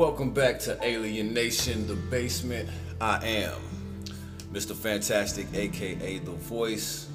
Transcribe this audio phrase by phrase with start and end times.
[0.00, 2.70] Welcome back to Alien Nation, the basement.
[3.02, 3.52] I am
[4.50, 4.74] Mr.
[4.74, 7.06] Fantastic, aka The Voice.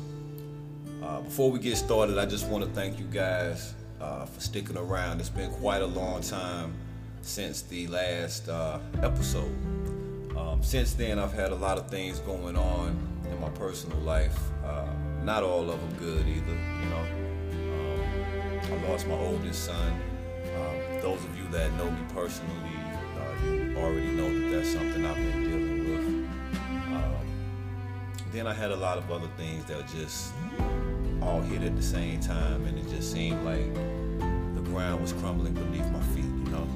[1.02, 4.78] Uh, before we get started, I just want to thank you guys uh, for sticking
[4.78, 5.20] around.
[5.20, 6.76] It's been quite a long time
[7.24, 9.50] since the last uh, episode.
[10.38, 12.96] Um, since then, I've had a lot of things going on
[13.32, 14.38] in my personal life.
[14.64, 14.86] Uh,
[15.24, 17.06] not all of them good either, you know.
[18.62, 20.15] Um, I lost my oldest son.
[21.06, 22.52] Those of you that know me personally,
[23.16, 26.08] uh, you already know that that's something I've been dealing with.
[26.96, 27.28] Um,
[28.32, 30.34] then I had a lot of other things that just
[31.22, 33.72] all hit at the same time, and it just seemed like
[34.56, 36.68] the ground was crumbling beneath my feet, you know.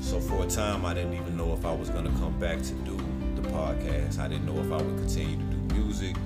[0.00, 2.62] So for a time, I didn't even know if I was going to come back
[2.62, 2.96] to do
[3.36, 4.18] the podcast.
[4.18, 6.16] I didn't know if I would continue to do music.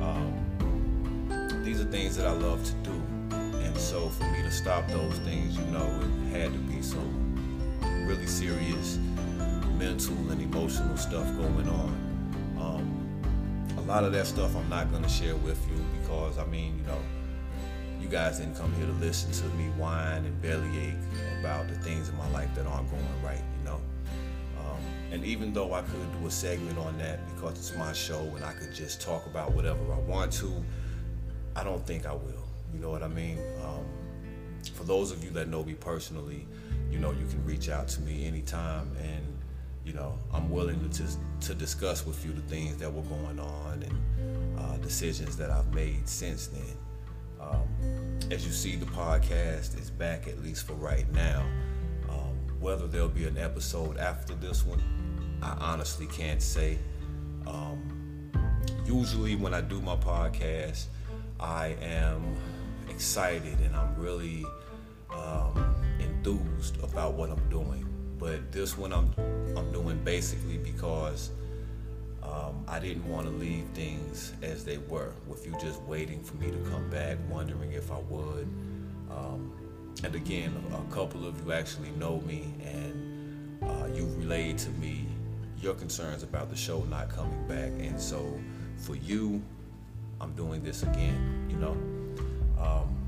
[0.00, 0.38] Um,
[1.64, 3.02] these are things that I love to do,
[3.82, 7.34] so for me to stop those things, you know, it had to be some
[8.06, 8.98] really serious
[9.76, 12.54] mental and emotional stuff going on.
[12.60, 16.46] Um, a lot of that stuff I'm not going to share with you because I
[16.46, 16.98] mean, you know,
[18.00, 20.94] you guys didn't come here to listen to me whine and bellyache
[21.40, 23.80] about the things in my life that aren't going right, you know.
[24.60, 28.20] Um, and even though I could do a segment on that because it's my show
[28.36, 30.64] and I could just talk about whatever I want to,
[31.56, 32.41] I don't think I will.
[32.72, 33.38] You know what I mean?
[33.64, 33.84] Um,
[34.74, 36.46] for those of you that know me personally,
[36.92, 39.26] you know you can reach out to me anytime and
[39.84, 41.04] you know i'm willing to
[41.40, 45.72] to discuss with you the things that were going on and uh, decisions that i've
[45.74, 46.76] made since then.
[47.40, 51.44] Um, as you see the podcast is back at least for right now.
[52.08, 54.80] Um, whether there'll be an episode after this one
[55.42, 56.78] i honestly can't say.
[57.46, 58.30] Um,
[58.86, 60.84] usually when i do my podcast
[61.40, 62.36] i am
[63.02, 64.44] excited and i'm really
[65.14, 67.86] um, enthused about what I'm doing.
[68.18, 69.12] But this one I'm
[69.56, 71.30] I'm doing basically because
[72.22, 76.36] um, I didn't want to leave things as they were, with you just waiting for
[76.36, 78.48] me to come back, wondering if I would.
[79.10, 79.52] Um,
[80.04, 85.04] and again, a couple of you actually know me, and uh, you've relayed to me
[85.60, 87.72] your concerns about the show not coming back.
[87.78, 88.40] And so,
[88.78, 89.42] for you,
[90.20, 91.48] I'm doing this again.
[91.50, 91.76] You know.
[92.58, 93.01] Um,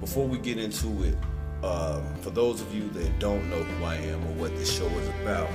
[0.00, 1.14] before we get into it,
[1.62, 4.86] um, for those of you that don't know who I am or what this show
[4.86, 5.48] is about,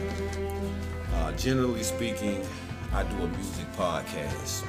[1.16, 2.45] uh, generally speaking,
[2.94, 4.63] I do a music podcast.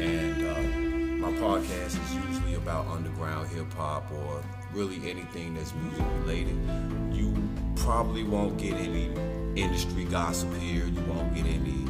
[0.00, 6.04] And uh, my podcast is usually about underground hip hop or really anything that's music
[6.20, 6.56] related.
[7.12, 7.34] You
[7.76, 9.10] probably won't get any
[9.56, 11.84] industry gossip here, you won't get any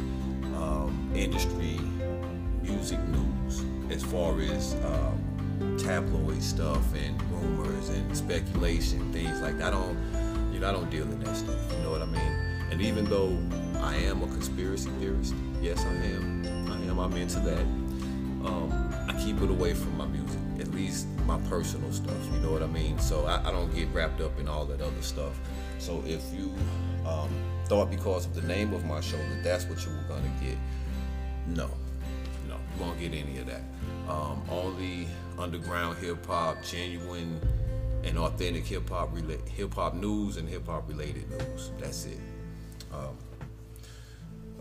[0.55, 1.79] um, industry
[2.63, 4.73] music news as far as.
[4.83, 5.24] Um,
[5.77, 9.67] tabloid stuff and rumors and speculation, things like that.
[9.67, 11.59] I don't, you know, I don't deal in that stuff.
[11.71, 12.21] You know what I mean?
[12.71, 13.37] And even though
[13.81, 16.45] I am a conspiracy theorist, yes, I am.
[16.71, 16.99] I am.
[16.99, 17.61] I'm into that.
[18.45, 22.17] Um, I keep it away from my music, at least my personal stuff.
[22.33, 22.99] You know what I mean?
[22.99, 25.39] So I, I don't get wrapped up in all that other stuff.
[25.79, 26.53] So if you
[27.07, 27.29] um,
[27.65, 30.57] thought because of the name of my show that that's what you were gonna get,
[31.47, 31.69] no,
[32.47, 33.61] no, you won't get any of that.
[34.07, 35.07] Um, only
[35.39, 37.39] underground hip hop, genuine
[38.03, 39.09] and authentic hip hop,
[39.49, 41.71] hip hop news and hip hop related news.
[41.79, 42.19] That's it.
[42.93, 43.17] Um,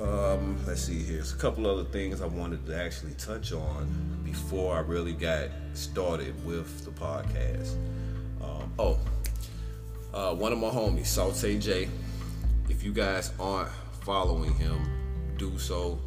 [0.01, 1.17] um, let's see here.
[1.17, 5.51] There's a couple other things I wanted to actually touch on before I really got
[5.75, 7.77] started with the podcast.
[8.43, 8.99] Um, oh,
[10.13, 11.89] uh, one of my homies, Saute J.
[12.69, 14.81] If you guys aren't following him,
[15.37, 15.99] do so.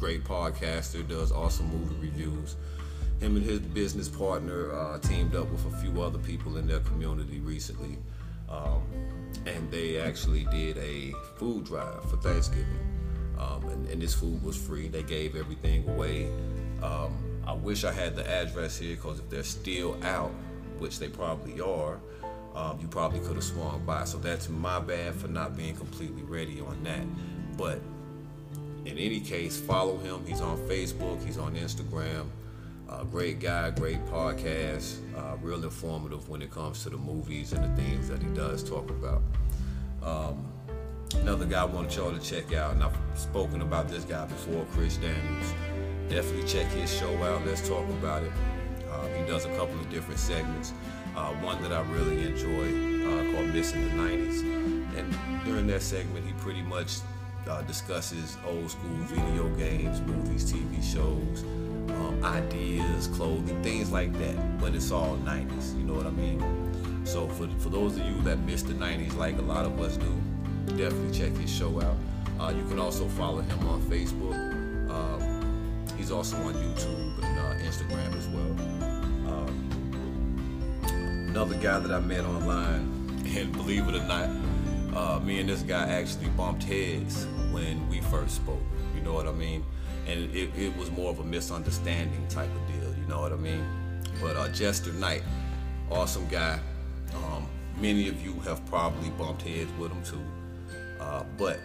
[0.00, 2.56] Great podcaster, does awesome movie reviews
[3.20, 6.80] him and his business partner uh, teamed up with a few other people in their
[6.80, 7.98] community recently.
[8.48, 8.82] Um,
[9.46, 12.66] and they actually did a food drive for Thanksgiving.
[13.38, 14.88] Um, and, and, this food was free.
[14.88, 16.30] They gave everything away.
[16.82, 20.32] Um, I wish I had the address here because if they're still out,
[20.78, 22.00] which they probably are,
[22.54, 24.04] um, you probably could have swung by.
[24.04, 27.04] So that's my bad for not being completely ready on that.
[27.56, 27.80] But
[28.84, 30.24] in any case, follow him.
[30.26, 32.26] He's on Facebook, he's on Instagram.
[32.88, 37.64] Uh, great guy, great podcast, uh, real informative when it comes to the movies and
[37.64, 39.22] the things that he does talk about.
[40.02, 40.44] Um,
[41.16, 44.66] another guy I wanted y'all to check out, and I've spoken about this guy before,
[44.72, 45.54] Chris Daniels.
[46.08, 47.46] Definitely check his show out.
[47.46, 48.32] Let's talk about it.
[48.90, 50.72] Uh, he does a couple of different segments.
[51.14, 54.40] Uh, one that I really enjoy uh, called Missing the 90s.
[54.98, 56.96] And during that segment, he pretty much
[57.50, 61.42] uh, discusses old school video games, movies, TV shows,
[61.96, 64.60] um, ideas, clothing, things like that.
[64.60, 66.40] But it's all 90s, you know what I mean?
[67.04, 69.96] So for, for those of you that missed the 90s, like a lot of us
[69.96, 70.22] do,
[70.76, 71.96] definitely check his show out.
[72.38, 74.36] Uh, you can also follow him on Facebook.
[74.90, 78.54] Um, he's also on YouTube and uh, Instagram as well.
[79.34, 79.54] Um,
[81.28, 84.28] another guy that I met online, and believe it or not,
[84.94, 88.62] uh, me and this guy actually bumped heads when we first spoke.
[88.94, 89.64] You know what I mean?
[90.06, 92.94] And it, it was more of a misunderstanding type of deal.
[92.94, 93.64] You know what I mean?
[94.20, 95.22] But uh, Jester Knight,
[95.90, 96.58] awesome guy.
[97.14, 97.46] Um,
[97.78, 100.24] many of you have probably bumped heads with him too.
[101.00, 101.60] Uh, but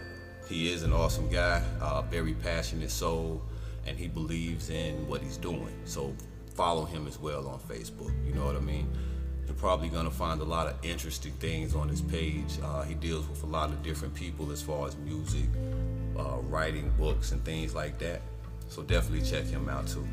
[0.48, 3.42] he is an awesome guy, uh, very passionate soul,
[3.86, 5.74] and he believes in what he's doing.
[5.84, 6.14] So
[6.54, 8.12] follow him as well on Facebook.
[8.26, 8.88] You know what I mean?
[9.46, 12.58] You're probably gonna find a lot of interesting things on his page.
[12.62, 15.46] Uh, he deals with a lot of different people as far as music,
[16.18, 18.20] uh, writing books, and things like that.
[18.68, 20.06] So definitely check him out too.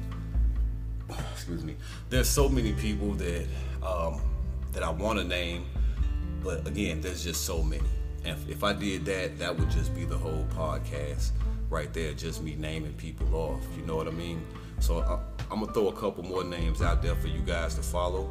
[1.33, 1.75] Excuse me.
[2.09, 3.47] There's so many people that
[3.81, 4.21] um,
[4.71, 5.65] that I want to name,
[6.43, 7.83] but again, there's just so many.
[8.25, 11.31] And if, if I did that, that would just be the whole podcast
[11.69, 13.63] right there, just me naming people off.
[13.77, 14.45] You know what I mean?
[14.79, 15.19] So I,
[15.51, 18.29] I'm gonna throw a couple more names out there for you guys to follow,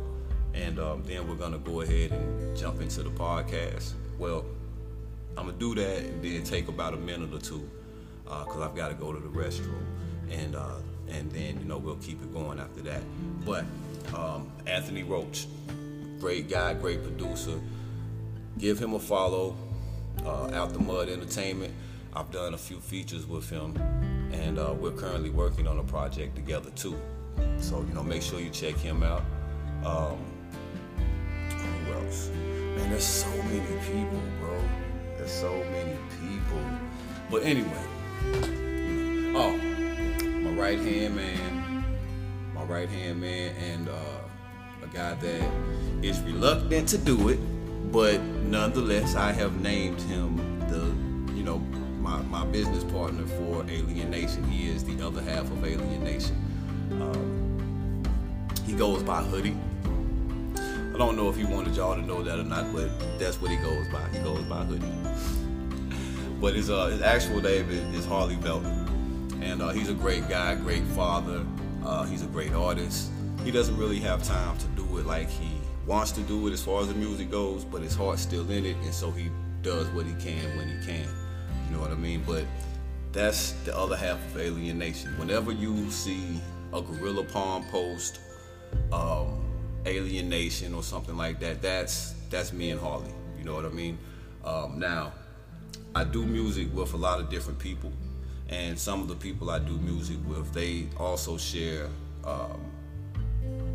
[0.54, 3.92] and um, then we're gonna go ahead and jump into the podcast.
[4.18, 4.44] Well,
[5.36, 7.68] I'm gonna do that and then take about a minute or two
[8.24, 9.84] because uh, I've got to go to the restroom,
[10.30, 10.76] and uh,
[11.08, 13.02] and then you know we'll keep it going after that.
[13.44, 13.64] But
[14.14, 15.46] um, Anthony Roach,
[16.20, 17.60] great guy, great producer.
[18.58, 19.56] Give him a follow
[20.24, 21.72] uh, Out the Mud Entertainment.
[22.14, 23.74] I've done a few features with him,
[24.32, 26.98] and uh, we're currently working on a project together too.
[27.58, 29.22] So you know, make sure you check him out.
[29.84, 30.18] Um,
[31.92, 32.30] else?
[32.76, 34.60] Man, there's so many people, bro.
[35.16, 36.64] There's so many people.
[37.30, 37.84] But anyway,
[39.34, 39.56] oh,
[40.42, 41.84] my right hand man,
[42.54, 45.50] my right hand man, and uh, a guy that
[46.02, 47.38] is reluctant to do it
[47.92, 51.58] but nonetheless, I have named him the, you know,
[52.00, 54.42] my, my business partner for Alien Nation.
[54.44, 56.34] He is the other half of Alien Nation.
[56.92, 58.02] Um,
[58.64, 59.56] he goes by Hoodie.
[60.94, 63.50] I don't know if he wanted y'all to know that or not, but that's what
[63.50, 64.06] he goes by.
[64.10, 64.86] He goes by Hoodie.
[66.40, 70.28] But his uh, his actual name is, is Harley Belton, and uh, he's a great
[70.28, 71.46] guy, great father.
[71.84, 73.12] Uh, he's a great artist.
[73.44, 75.48] He doesn't really have time to do it like he
[75.86, 78.66] wants to do it as far as the music goes, but his heart's still in
[78.66, 79.30] it, and so he
[79.62, 81.08] does what he can when he can.
[81.68, 82.24] You know what I mean?
[82.26, 82.44] But
[83.12, 85.16] that's the other half of Alien Nation.
[85.18, 86.40] Whenever you see
[86.72, 88.18] a Gorilla Palm post,
[88.92, 89.51] um,
[89.84, 93.12] Alien Nation or something like that, that's that's me and Harley.
[93.38, 93.98] You know what I mean?
[94.44, 95.12] Um, now,
[95.94, 97.92] I do music with a lot of different people,
[98.48, 101.88] and some of the people I do music with, they also share
[102.24, 102.60] um,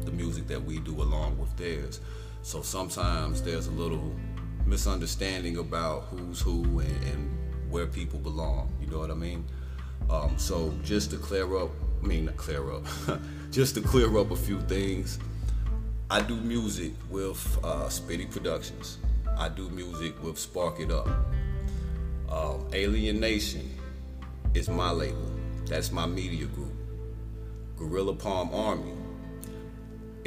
[0.04, 2.00] the music that we do along with theirs.
[2.42, 4.16] So sometimes there's a little
[4.66, 8.74] misunderstanding about who's who and, and where people belong.
[8.82, 9.46] You know what I mean?
[10.10, 11.72] Um, so just to clear up,
[12.02, 12.86] I mean, clear up,
[13.52, 15.20] just to clear up a few things.
[16.10, 18.98] I do music with uh, Spitty Productions.
[19.38, 21.08] I do music with Spark It Up.
[22.30, 23.70] Um, Alien Nation
[24.54, 25.32] is my label.
[25.66, 26.74] That's my media group.
[27.78, 28.94] Gorilla Palm Army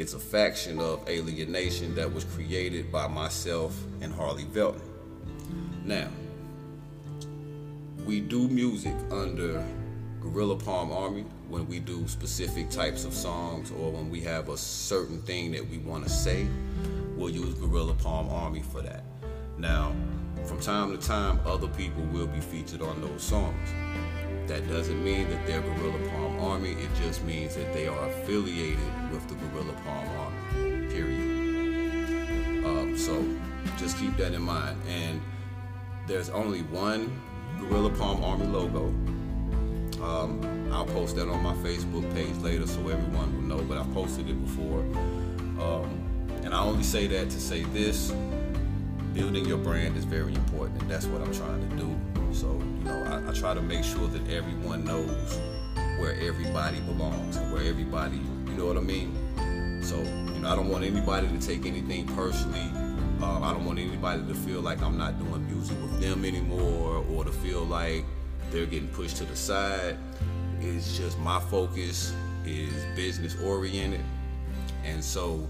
[0.01, 4.81] it's a faction of Alien Nation that was created by myself and Harley Velton.
[5.85, 6.09] Now,
[8.03, 9.63] we do music under
[10.19, 14.57] Gorilla Palm Army when we do specific types of songs or when we have a
[14.57, 16.47] certain thing that we want to say,
[17.17, 19.03] we'll use Gorilla Palm Army for that.
[19.57, 19.93] Now,
[20.45, 23.69] from time to time, other people will be featured on those songs.
[24.47, 26.71] That doesn't mean that they're Gorilla Palm Army.
[26.71, 28.79] It just means that they are affiliated
[29.11, 30.87] with the Gorilla Palm Army.
[30.87, 32.65] Period.
[32.65, 33.23] Um, so
[33.77, 34.81] just keep that in mind.
[34.87, 35.21] And
[36.07, 37.21] there's only one
[37.59, 38.93] Gorilla Palm Army logo.
[40.03, 43.63] Um, I'll post that on my Facebook page later so everyone will know.
[43.63, 44.79] But I've posted it before.
[45.61, 46.01] Um,
[46.43, 48.11] and I only say that to say this
[49.13, 51.99] building your brand is very important, and that's what I'm trying to do.
[52.33, 55.39] So, you know, I, I try to make sure that everyone knows
[55.99, 59.13] where everybody belongs and where everybody, you know what I mean?
[59.83, 62.71] So, you know, I don't want anybody to take anything personally.
[63.21, 67.05] Uh, I don't want anybody to feel like I'm not doing music with them anymore
[67.11, 68.05] or to feel like
[68.51, 69.97] they're getting pushed to the side.
[70.59, 72.13] It's just my focus
[72.45, 74.01] is business oriented.
[74.83, 75.47] And so,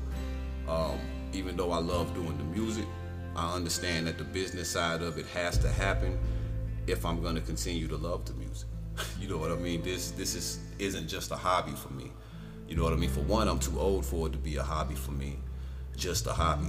[0.67, 0.99] um,
[1.33, 2.85] even though I love doing the music,
[3.35, 6.19] I understand that the business side of it has to happen
[6.87, 8.67] if I'm going to continue to love the music.
[9.19, 9.81] You know what I mean?
[9.81, 12.11] This this is isn't just a hobby for me.
[12.67, 13.09] You know what I mean?
[13.09, 15.37] For one, I'm too old for it to be a hobby for me.
[15.95, 16.67] Just a hobby.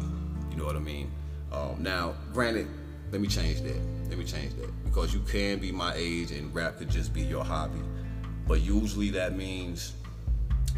[0.50, 1.10] You know what I mean?
[1.50, 2.68] Um, now, granted,
[3.12, 3.80] let me change that.
[4.08, 7.20] Let me change that because you can be my age and rap could just be
[7.20, 7.80] your hobby.
[8.48, 9.92] But usually that means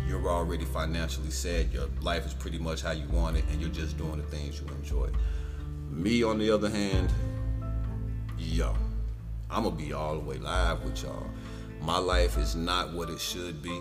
[0.08, 1.72] you're already financially set.
[1.72, 4.60] Your life is pretty much how you want it, and you're just doing the things
[4.60, 5.08] you enjoy.
[5.90, 7.08] Me, on the other hand,
[8.36, 8.74] yo,
[9.48, 11.26] I'm gonna be all the way live with y'all.
[11.80, 13.80] My life is not what it should be,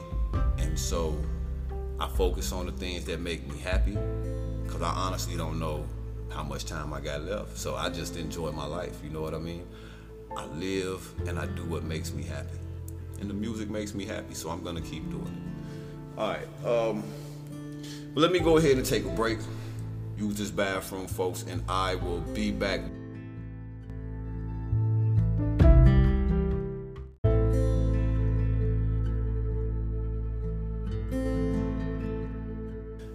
[0.60, 1.18] and so
[2.00, 3.98] I focus on the things that make me happy
[4.64, 5.86] because I honestly don't know
[6.34, 7.58] how much time I got left.
[7.58, 9.00] So I just enjoy my life.
[9.04, 9.66] You know what I mean?
[10.36, 12.58] I live and I do what makes me happy,
[13.20, 14.34] and the music makes me happy.
[14.34, 16.20] So I'm gonna keep doing it.
[16.20, 16.48] All right.
[16.66, 17.04] Um,
[18.16, 19.40] let me go ahead and take a break.
[20.18, 22.82] Use this bathroom, folks, and I will be back.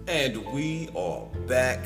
[0.07, 1.85] And we are back.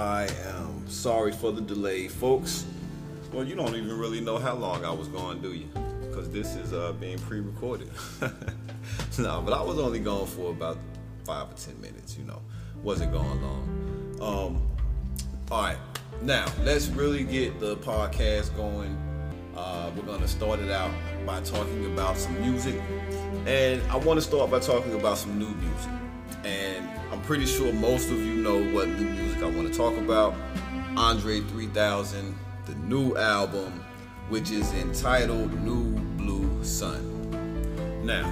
[0.00, 2.64] I am sorry for the delay, folks.
[3.34, 5.68] Well, you don't even really know how long I was going, do you?
[6.00, 7.90] Because this is uh, being pre-recorded.
[9.18, 10.78] no, but I was only gone for about
[11.26, 12.16] five or ten minutes.
[12.16, 12.40] You know,
[12.82, 14.16] wasn't going long.
[14.22, 14.68] Um,
[15.50, 15.76] all right,
[16.22, 18.96] now let's really get the podcast going.
[19.54, 20.90] Uh, we're gonna start it out
[21.26, 22.80] by talking about some music,
[23.44, 25.90] and I want to start by talking about some new music.
[26.42, 26.88] And
[27.20, 30.34] I'm pretty sure most of you know what new music I want to talk about.
[30.96, 32.34] Andre 3000,
[32.64, 33.84] the new album,
[34.30, 38.06] which is entitled New Blue Sun.
[38.06, 38.26] Now,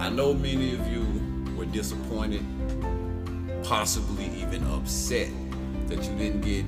[0.00, 1.06] I know many of you
[1.56, 2.44] were disappointed,
[3.62, 5.28] possibly even upset
[5.86, 6.64] that you didn't get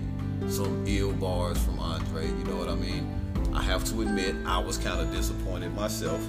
[0.49, 2.29] some ill bars from Andre.
[2.29, 3.13] You know what I mean?
[3.53, 6.21] I have to admit, I was kind of disappointed myself,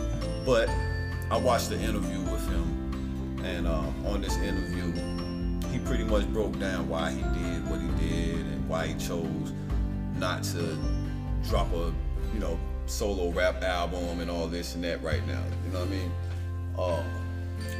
[0.47, 0.67] but
[1.29, 2.81] I watched the interview with him
[3.43, 4.91] and uh, on this interview,
[5.71, 9.53] he pretty much broke down why he did what he did and why he chose
[10.17, 10.77] not to
[11.47, 11.93] drop a,
[12.33, 15.41] you know, solo rap album and all this and that right now.
[15.65, 16.11] You know what I mean?
[16.77, 17.03] Uh,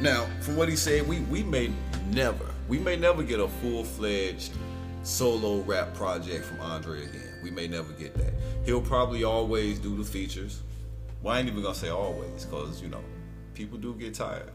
[0.00, 1.70] now, from what he said, we we may
[2.10, 4.52] never, we may never get a full fledged
[5.02, 7.40] solo rap project from Andre again.
[7.42, 8.32] We may never get that.
[8.64, 10.62] He'll probably always do the features.
[11.22, 13.02] Well, I ain't even gonna say always, cause you know,
[13.54, 14.50] people do get tired.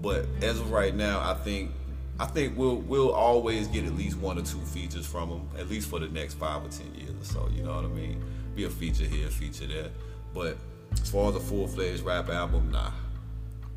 [0.00, 1.70] But as of right now, I think
[2.18, 5.68] I think we'll we'll always get at least one or two features from him, at
[5.68, 7.48] least for the next five or ten years or so.
[7.52, 8.22] You know what I mean?
[8.54, 9.90] Be a feature here, feature there.
[10.32, 10.56] But
[10.92, 12.92] as far as a full fledged rap album, nah.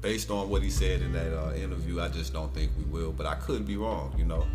[0.02, 3.12] Based on what he said in that uh, interview, I just don't think we will.
[3.12, 4.14] But I could be wrong.
[4.16, 4.46] You know,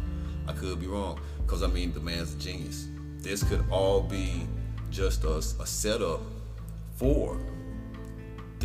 [0.47, 2.87] I could be wrong because I mean, the man's a genius.
[3.19, 4.47] This could all be
[4.91, 6.21] just a, a setup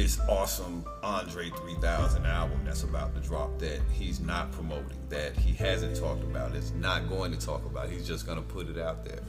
[0.08, 5.54] this awesome Andre 3000 album that's about to drop that he's not promoting, that he
[5.54, 7.90] hasn't talked about, is not going to talk about.
[7.90, 9.20] He's just going to put it out there.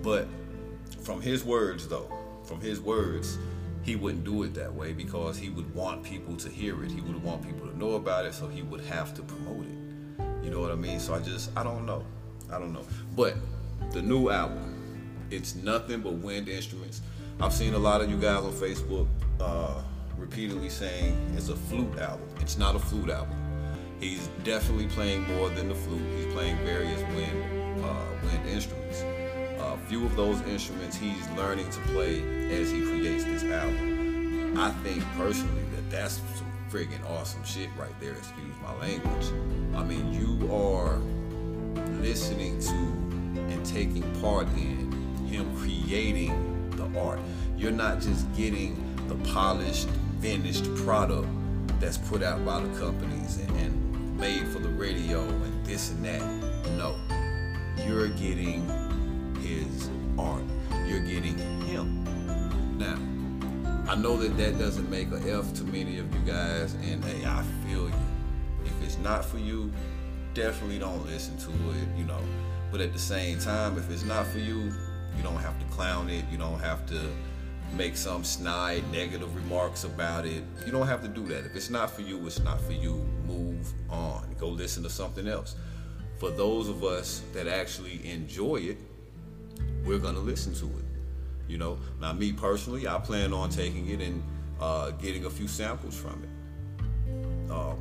[0.00, 0.28] But
[1.00, 2.08] from his words, though,
[2.44, 3.36] from his words,
[3.82, 6.92] he wouldn't do it that way because he would want people to hear it.
[6.92, 10.44] He would want people to know about it, so he would have to promote it.
[10.44, 11.00] You know what I mean?
[11.00, 12.04] So I just, I don't know.
[12.48, 12.86] I don't know.
[13.16, 13.34] But
[13.90, 17.00] the new album, it's nothing but wind instruments.
[17.40, 19.08] I've seen a lot of you guys on Facebook.
[19.40, 19.82] Uh,
[20.22, 22.26] repeatedly saying it's a flute album.
[22.40, 23.36] It's not a flute album.
[23.98, 26.00] He's definitely playing more than the flute.
[26.16, 29.02] He's playing various wind uh, wind instruments.
[29.60, 34.58] A few of those instruments he's learning to play as he creates this album.
[34.58, 38.12] I think personally that that's some friggin' awesome shit right there.
[38.12, 39.26] Excuse my language.
[39.74, 40.98] I mean, you are
[42.00, 42.74] listening to
[43.52, 44.92] and taking part in
[45.26, 47.18] him creating the art.
[47.56, 48.76] You're not just getting
[49.08, 49.88] the polished
[50.22, 51.26] finished product
[51.80, 56.04] that's put out by the companies and, and made for the radio and this and
[56.04, 56.22] that.
[56.78, 56.94] No,
[57.84, 58.64] you're getting
[59.40, 60.44] his art.
[60.86, 62.04] You're getting him.
[62.78, 62.96] Now,
[63.90, 67.26] I know that that doesn't make a F to many of you guys, and hey,
[67.26, 67.94] I feel you.
[68.64, 69.72] If it's not for you,
[70.34, 72.20] definitely don't listen to it, you know.
[72.70, 74.72] But at the same time, if it's not for you,
[75.16, 76.24] you don't have to clown it.
[76.30, 77.10] You don't have to
[77.74, 80.42] make some snide negative remarks about it.
[80.66, 81.46] You don't have to do that.
[81.46, 82.94] If it's not for you, it's not for you.
[83.26, 84.34] Move on.
[84.38, 85.56] Go listen to something else.
[86.18, 88.78] For those of us that actually enjoy it,
[89.84, 90.84] we're going to listen to it.
[91.48, 94.22] You know, now me personally, I plan on taking it and
[94.60, 97.50] uh, getting a few samples from it.
[97.50, 97.78] Um,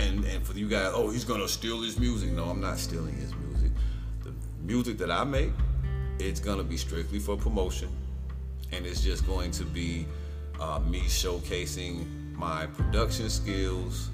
[0.00, 2.30] and and for you guys, oh, he's gonna steal his music.
[2.32, 3.72] No, I'm not stealing his music.
[4.22, 4.32] The
[4.62, 5.52] music that I make,
[6.18, 7.88] it's gonna be strictly for promotion
[8.72, 10.06] and it's just going to be
[10.60, 12.06] uh, me showcasing
[12.36, 14.10] my production skills,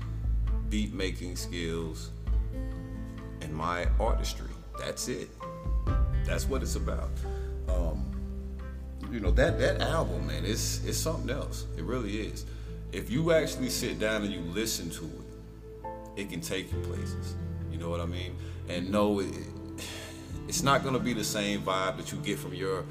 [0.71, 2.11] beat making skills,
[3.41, 4.51] and my artistry.
[4.79, 5.29] That's it.
[6.25, 7.11] That's what it's about.
[7.69, 8.11] Um,
[9.11, 11.67] you know that that album, man, it's it's something else.
[11.77, 12.47] It really is.
[12.93, 17.35] If you actually sit down and you listen to it, it can take you places.
[17.71, 18.37] You know what I mean?
[18.69, 19.35] And no, it,
[20.49, 22.85] it's not gonna be the same vibe that you get from your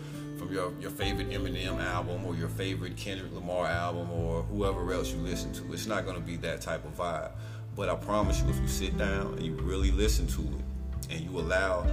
[0.44, 5.12] from your, your favorite Eminem album or your favorite Kendrick Lamar album or whoever else
[5.12, 5.74] you listen to.
[5.74, 7.32] It's not gonna be that type of vibe.
[7.76, 11.22] But I promise you, if you sit down and you really listen to it and
[11.22, 11.86] you allow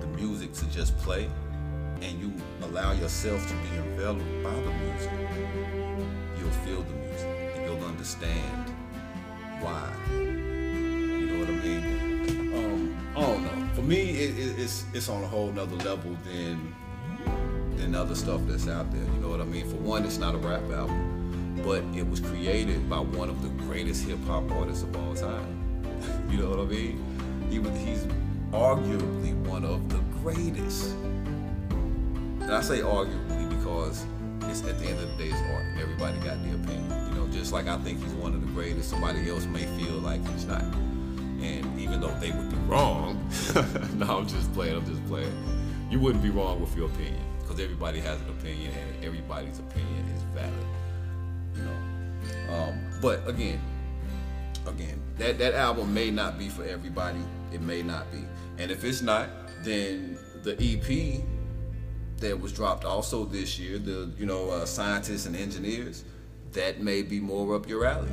[0.00, 1.28] the music to just play
[2.00, 5.10] and you allow yourself to be enveloped by the music,
[6.38, 8.70] you'll feel the music and you'll understand
[9.60, 9.92] why.
[10.12, 12.54] You know what I mean?
[12.54, 13.74] Um, I don't know.
[13.74, 16.74] For me, it, it, it's it's on a whole nother level than
[17.82, 19.02] than other stuff that's out there.
[19.02, 19.68] You know what I mean?
[19.68, 23.48] For one, it's not a rap album, but it was created by one of the
[23.64, 25.90] greatest hip hop artists of all time.
[26.30, 27.04] you know what I mean?
[27.50, 28.06] He was he's
[28.52, 30.94] arguably one of the greatest.
[32.40, 34.06] And I say arguably because
[34.42, 35.64] it's at the end of the day it's art.
[35.80, 37.08] Everybody got their opinion.
[37.08, 39.94] You know, just like I think he's one of the greatest, somebody else may feel
[39.98, 40.62] like he's not.
[40.62, 43.28] And even though they would be wrong,
[43.96, 45.32] no, I'm just playing, I'm just playing.
[45.90, 50.06] You wouldn't be wrong with your opinion because everybody has an opinion and everybody's opinion
[50.16, 50.52] is valid.
[51.54, 53.60] You know, um, but again,
[54.66, 57.20] again, that that album may not be for everybody.
[57.52, 58.24] It may not be,
[58.58, 59.28] and if it's not,
[59.62, 61.22] then the EP
[62.20, 66.04] that was dropped also this year, the you know uh, scientists and engineers,
[66.52, 68.12] that may be more up your alley.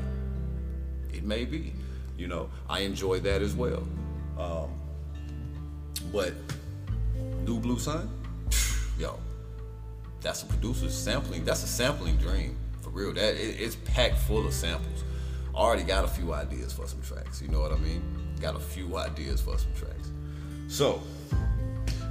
[1.13, 1.73] It may be,
[2.17, 3.87] you know, I enjoy that as well.
[4.37, 4.69] Um,
[6.11, 6.33] but
[7.45, 8.09] New Blue Sun,
[8.97, 9.17] yo,
[10.21, 11.45] that's a producer's sampling.
[11.45, 13.13] That's a sampling dream for real.
[13.13, 15.03] That it, it's packed full of samples.
[15.55, 17.41] Already got a few ideas for some tracks.
[17.41, 18.01] You know what I mean?
[18.39, 20.11] Got a few ideas for some tracks.
[20.67, 21.01] So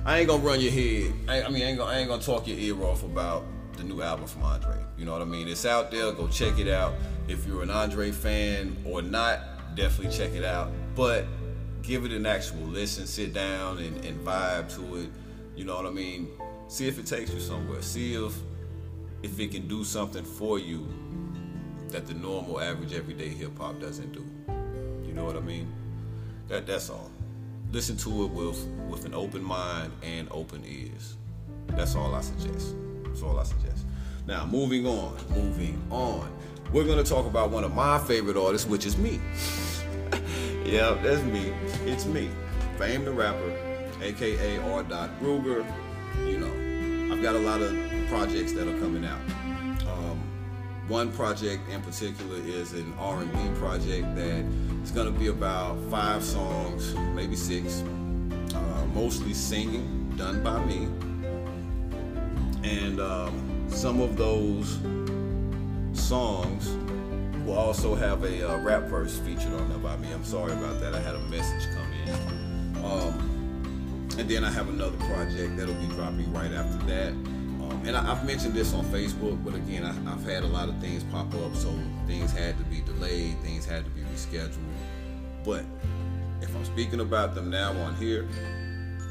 [0.04, 1.12] I ain't gonna run your head.
[1.28, 3.44] I, I mean, I ain't, gonna, I ain't gonna talk your ear off about
[3.76, 4.76] the new album from Andre.
[4.96, 5.48] You know what I mean?
[5.48, 6.12] It's out there.
[6.12, 6.94] Go check it out.
[7.28, 10.70] If you're an Andre fan or not, definitely check it out.
[10.94, 11.26] But
[11.82, 13.06] give it an actual listen.
[13.06, 15.10] Sit down and, and vibe to it.
[15.54, 16.28] You know what I mean?
[16.68, 17.80] See if it takes you somewhere.
[17.80, 18.34] See if
[19.22, 20.86] if it can do something for you
[21.88, 24.24] that the normal, average, everyday hip hop doesn't do.
[25.06, 25.72] You know what I mean?
[26.48, 27.10] That that's all.
[27.72, 31.16] Listen to it with with an open mind and open ears.
[31.68, 32.76] That's all I suggest.
[33.02, 33.86] That's all I suggest.
[34.26, 36.30] Now, moving on, moving on.
[36.70, 39.20] We're gonna talk about one of my favorite artists, which is me.
[40.66, 41.50] yeah, that's me.
[41.86, 42.28] It's me.
[42.76, 43.56] Fame the rapper,
[44.02, 44.82] aka R.
[44.82, 45.66] Dot Ruger
[46.26, 46.52] you know,
[47.10, 47.74] I've got a lot of
[48.08, 49.20] projects that are coming out.
[49.88, 50.20] Um,
[50.88, 54.44] one project in particular is an R&B project that
[54.82, 57.82] is going to be about five songs, maybe six,
[58.54, 60.84] uh, mostly singing, done by me.
[62.62, 64.78] And um, some of those
[65.98, 66.68] songs
[67.46, 70.12] will also have a uh, rap verse featured on them by me.
[70.12, 70.94] I'm sorry about that.
[70.94, 72.84] I had a message come in.
[72.84, 73.37] Um,
[74.18, 77.12] and then I have another project that'll be dropping right after that.
[77.12, 80.68] Um, and I, have mentioned this on Facebook, but again, I, have had a lot
[80.68, 81.72] of things pop up, so
[82.08, 84.58] things had to be delayed, things had to be rescheduled.
[85.44, 85.64] But
[86.42, 88.28] if I'm speaking about them now on here,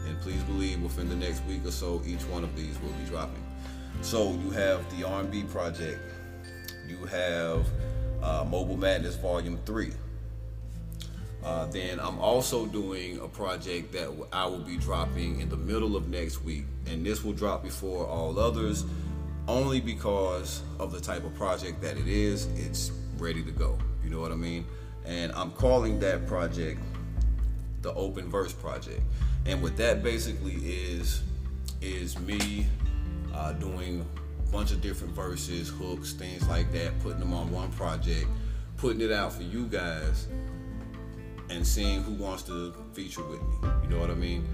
[0.06, 3.06] and please believe within the next week or so, each one of these will be
[3.10, 3.44] dropping.
[4.02, 6.02] So you have the R&B project,
[6.86, 7.66] you have
[8.22, 9.94] uh, Mobile Madness Volume Three
[11.48, 15.96] uh, then I'm also doing a project that I will be dropping in the middle
[15.96, 18.84] of next week, and this will drop before all others,
[19.48, 22.48] only because of the type of project that it is.
[22.58, 23.78] It's ready to go.
[24.04, 24.66] You know what I mean?
[25.06, 26.82] And I'm calling that project
[27.82, 29.02] the Open Verse Project.
[29.46, 31.22] And what that basically is
[31.80, 32.66] is me
[33.34, 34.06] uh, doing
[34.46, 38.28] a bunch of different verses, hooks, things like that, putting them on one project,
[38.76, 40.28] putting it out for you guys
[41.50, 43.70] and seeing who wants to feature with me.
[43.84, 44.48] You know what I mean?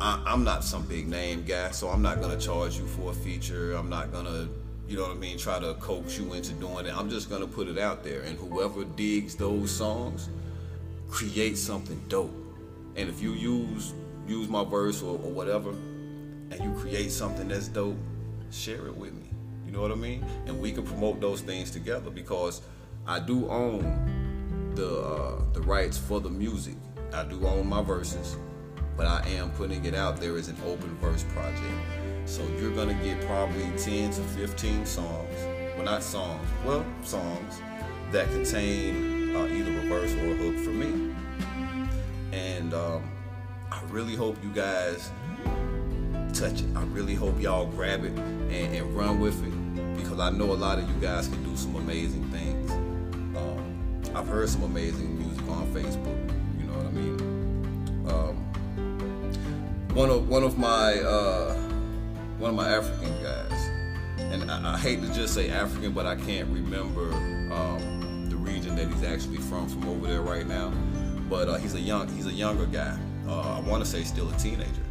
[0.00, 3.14] I, am not some big name guy, so I'm not gonna charge you for a
[3.14, 3.74] feature.
[3.74, 4.48] I'm not gonna,
[4.86, 6.96] you know what I mean, try to coax you into doing it.
[6.96, 10.28] I'm just gonna put it out there, and whoever digs those songs,
[11.10, 12.34] create something dope.
[12.96, 13.92] And if you use
[14.28, 17.96] use my verse or, or whatever, and you create something that's dope,
[18.50, 19.30] share it with me.
[19.66, 20.24] You know what I mean?
[20.46, 22.62] And we can promote those things together because
[23.06, 24.17] I do own
[24.78, 26.76] the uh, the rights for the music.
[27.12, 28.36] I do own my verses,
[28.96, 31.64] but I am putting it out there as an open verse project.
[32.26, 35.34] So you're gonna get probably 10 to 15 songs
[35.78, 37.62] well, not songs, well, songs
[38.10, 41.14] that contain uh, either a verse or a hook for me.
[42.32, 43.08] And um,
[43.70, 45.12] I really hope you guys
[46.32, 46.76] touch it.
[46.76, 50.54] I really hope y'all grab it and, and, run with it because I know a
[50.54, 52.77] lot of you guys can do some amazing things.
[54.14, 56.16] I've heard some amazing music on Facebook.
[56.58, 58.06] You know what I mean?
[58.08, 61.54] Um, one of one of my uh,
[62.38, 63.68] one of my African guys,
[64.18, 67.12] and I, I, hate to just say African, but I can't remember
[67.52, 70.72] um, the region that he's actually from from over there right now.
[71.28, 72.98] But uh, he's a young he's a younger guy.
[73.26, 74.82] Uh, I want to say still a teenager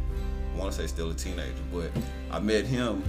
[0.58, 1.92] I want to say still a teenager, but
[2.32, 3.04] I met him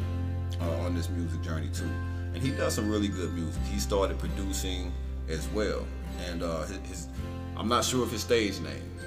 [0.61, 1.89] uh, on this music journey too,
[2.31, 3.59] and he does some really good music.
[3.63, 4.93] He started producing
[5.29, 5.85] as well,
[6.27, 7.07] and uh, his, his,
[7.55, 8.99] I'm not sure of his stage name,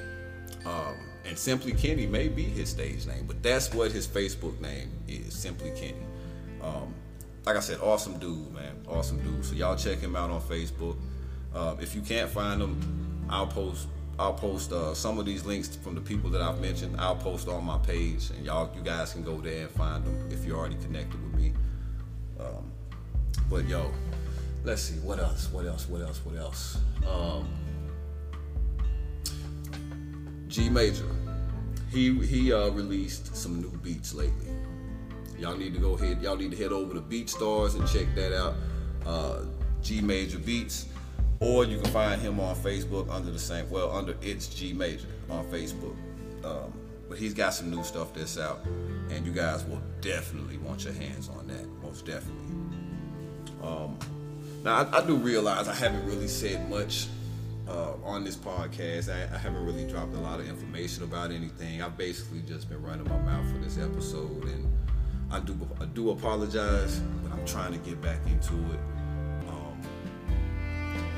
[0.65, 4.91] um, and Simply Kenny may be his stage name, but that's what his Facebook name
[5.09, 6.07] is, Simply Kenny.
[6.63, 6.95] Um,
[7.45, 9.45] like I said, awesome dude, man, awesome dude.
[9.45, 10.97] So y'all check him out on Facebook.
[11.55, 15.75] Uh, if you can't find him, I'll post I'll post uh, some of these links
[15.75, 16.97] from the people that I've mentioned.
[17.01, 20.29] I'll post on my page, and y'all, you guys can go there and find them
[20.31, 21.53] if you're already connected with me.
[22.39, 22.71] Um,
[23.49, 23.91] but yo,
[24.65, 26.79] let's see what else, what else, what else, what else.
[27.09, 27.49] Um,
[30.49, 31.09] G Major,
[31.91, 34.49] he he uh, released some new beats lately.
[35.39, 36.23] Y'all need to go ahead.
[36.23, 38.55] Y'all need to head over to BeatStars and check that out.
[39.05, 39.45] Uh,
[39.83, 40.87] G Major Beats
[41.43, 45.09] or you can find him on Facebook under the same, well, under It's G Major
[45.29, 45.97] on Facebook.
[46.45, 46.73] Um,
[47.09, 48.65] but he's got some new stuff that's out,
[49.11, 52.57] and you guys will definitely want your hands on that, most definitely.
[53.61, 53.99] Um,
[54.65, 57.09] now, I, I, do realize I haven't really said much
[57.69, 59.13] uh, on this podcast.
[59.13, 61.83] I, I, haven't really dropped a lot of information about anything.
[61.83, 64.73] I've basically just been running my mouth for this episode, and
[65.31, 68.81] I do I do apologize, but I'm trying to get back into it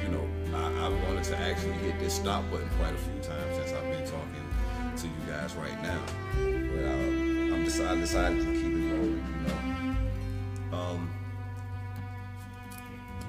[0.05, 3.57] you know, I, I wanted to actually hit this stop button quite a few times
[3.57, 4.45] since I've been talking
[4.97, 6.01] to you guys right now.
[6.35, 8.64] But uh, I'm decided, decided to keep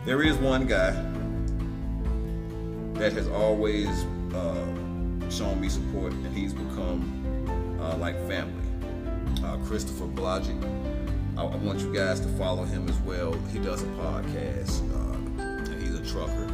[0.06, 0.92] there is one guy
[3.00, 3.90] that has always
[4.34, 8.62] uh, shown me support, and he's become uh, like family.
[9.44, 10.64] Uh, Christopher Blodgett.
[11.38, 13.34] I, I, want you guys to follow him as well.
[13.52, 16.50] He does a podcast, uh, and he's a trucker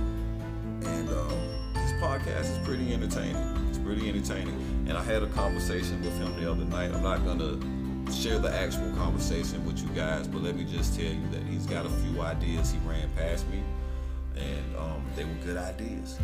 [0.86, 1.38] and um,
[1.76, 3.36] his podcast is pretty entertaining.
[3.70, 4.56] It's pretty entertaining.
[4.88, 6.92] And I had a conversation with him the other night.
[6.92, 7.60] I'm not gonna
[8.12, 11.70] share the actual conversation with you guys, but let me just tell you that he's
[11.70, 13.62] got a few ideas he ran past me,
[14.36, 16.18] and um, they were good ideas.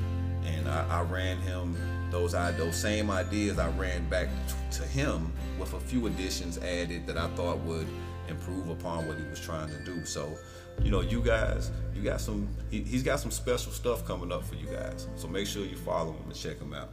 [0.43, 1.78] And I, I ran him
[2.10, 3.60] those those same ideas.
[3.60, 4.30] I ran back
[4.71, 7.88] to him with a few additions added that I thought would
[8.28, 10.04] improve upon what he was trying to do.
[10.06, 10.36] So
[10.82, 12.47] you know, you guys, you got some.
[12.71, 15.08] He, has got some special stuff coming up for you guys.
[15.17, 16.89] So make sure you follow him and check him out.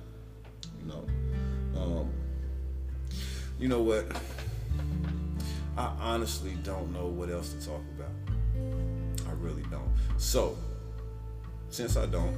[0.81, 1.07] You know,
[1.81, 2.11] um,
[3.59, 4.05] you know what?
[5.77, 7.94] I honestly don't know what else to talk about.
[9.45, 9.91] Really don't.
[10.17, 10.57] So,
[11.69, 12.35] since I don't,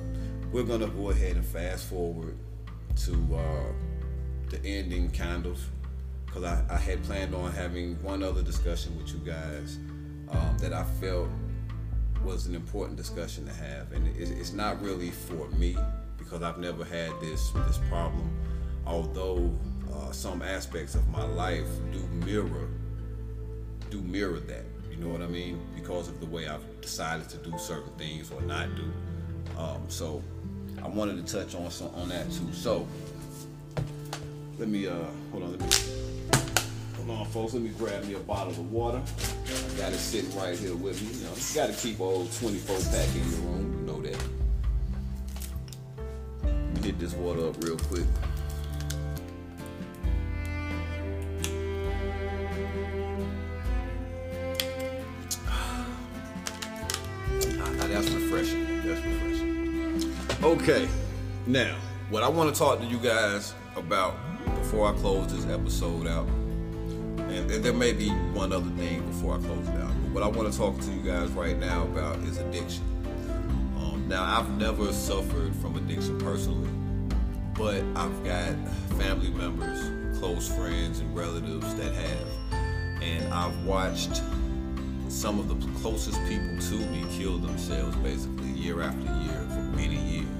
[0.51, 2.37] we're gonna go ahead and fast forward
[3.05, 3.73] to uh,
[4.51, 5.61] the ending, kind of,
[6.25, 9.79] because I, I had planned on having one other discussion with you guys
[10.31, 11.29] um, that I felt
[12.25, 15.77] was an important discussion to have, and it, it's not really for me
[16.19, 18.29] because I've never had this this problem.
[18.85, 19.57] Although
[19.95, 22.69] uh, some aspects of my life do mirror
[23.91, 24.66] do mirror that,
[24.99, 25.61] you know what I mean?
[25.75, 28.85] Because of the way I've decided to do certain things or not do.
[29.59, 30.23] Um, so
[30.83, 32.53] I wanted to touch on some on that too.
[32.53, 32.87] So
[34.59, 34.95] let me uh
[35.31, 35.53] hold on.
[35.53, 35.97] Let me
[37.07, 37.55] Hold on, folks.
[37.55, 39.01] Let me grab me a bottle of water.
[39.01, 41.19] I got it sitting right here with me.
[41.19, 43.77] You know, you got to keep old 24 pack in your room.
[43.79, 44.19] You know that.
[46.43, 48.05] Let me hit this water up real quick.
[60.69, 60.89] Okay,
[61.47, 61.77] now
[62.11, 64.17] what I want to talk to you guys about
[64.57, 69.37] before I close this episode out and, and, there may be one other thing before
[69.37, 69.93] I close it out.
[70.03, 72.83] But what I want to talk to you guys right now about is addiction.
[73.77, 76.69] Um, now, I've never suffered from addiction personally,
[77.55, 78.57] but I've got
[78.99, 83.03] family members, close friends, and relatives that have.
[83.03, 84.21] And I've watched
[85.09, 89.97] some of the closest people to me kill themselves basically year after year for many
[89.97, 90.36] years.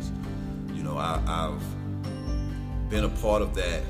[0.87, 3.83] Know, I, I've been a part of that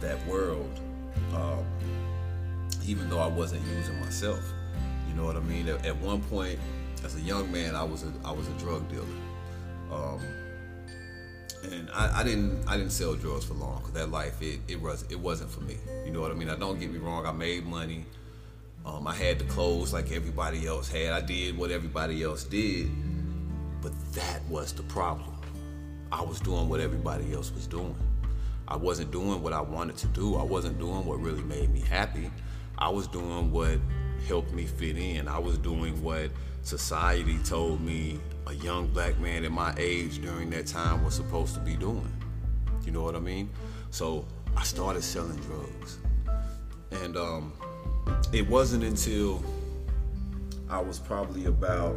[0.00, 0.80] that world
[1.32, 1.64] um,
[2.84, 4.40] even though I wasn't using myself.
[5.08, 5.68] You know what I mean?
[5.68, 6.58] At, at one point,
[7.04, 9.04] as a young man, I was a I was a drug dealer.
[9.92, 10.20] Um,
[11.70, 14.80] and I, I, didn't I didn't sell drugs for long because that life it, it
[14.80, 15.76] was it wasn't for me.
[16.04, 16.50] You know what I mean?
[16.50, 17.24] I don't get me wrong.
[17.24, 18.04] I made money.
[18.84, 21.12] Um, I had the clothes like everybody else had.
[21.12, 22.90] I did what everybody else did,
[23.80, 25.35] but that was the problem.
[26.12, 27.96] I was doing what everybody else was doing.
[28.68, 30.36] I wasn't doing what I wanted to do.
[30.36, 32.30] I wasn't doing what really made me happy.
[32.78, 33.78] I was doing what
[34.26, 35.28] helped me fit in.
[35.28, 36.30] I was doing what
[36.62, 41.54] society told me a young black man at my age during that time was supposed
[41.54, 42.12] to be doing.
[42.84, 43.50] You know what I mean?
[43.90, 45.98] So I started selling drugs.
[46.90, 47.52] And um,
[48.32, 49.42] it wasn't until
[50.68, 51.96] I was probably about,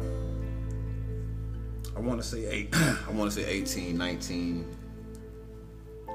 [1.96, 4.76] I want to say eight, I want to say 18, 19,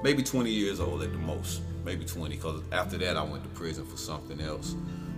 [0.03, 3.49] maybe 20 years old at the most, maybe 20, because after that I went to
[3.49, 4.75] prison for something else.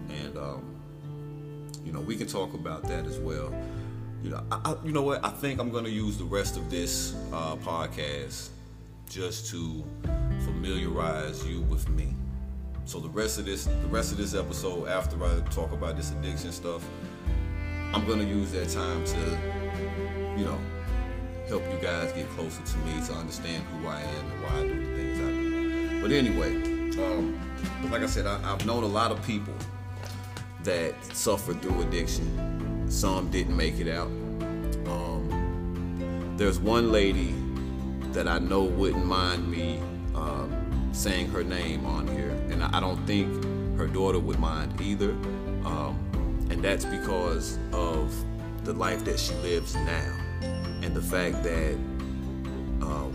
[0.09, 3.53] And, um, you know, we can talk about that as well
[4.23, 5.23] you know, I, you know what?
[5.23, 8.49] I think I'm going to use the rest of this uh, podcast
[9.09, 9.83] just to
[10.43, 12.13] familiarize you with me.
[12.85, 16.11] So the rest of this, the rest of this episode, after I talk about this
[16.11, 16.83] addiction stuff,
[17.93, 19.37] I'm going to use that time to,
[20.37, 20.59] you know,
[21.47, 24.67] help you guys get closer to me to understand who I am and why I
[24.67, 26.01] do the things I do.
[26.01, 26.55] But anyway,
[27.03, 27.39] um,
[27.91, 29.53] like I said, I, I've known a lot of people
[30.63, 34.07] that suffer through addiction some didn't make it out.
[34.87, 37.33] Um, there's one lady
[38.13, 39.79] that I know wouldn't mind me
[40.15, 43.43] um, saying her name on here, and I don't think
[43.77, 45.11] her daughter would mind either.
[45.65, 45.99] Um,
[46.49, 48.13] and that's because of
[48.63, 50.13] the life that she lives now,
[50.87, 51.73] and the fact that
[52.81, 53.13] um,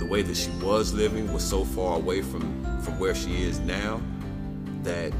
[0.00, 2.42] the way that she was living was so far away from
[2.82, 4.02] from where she is now
[4.82, 5.12] that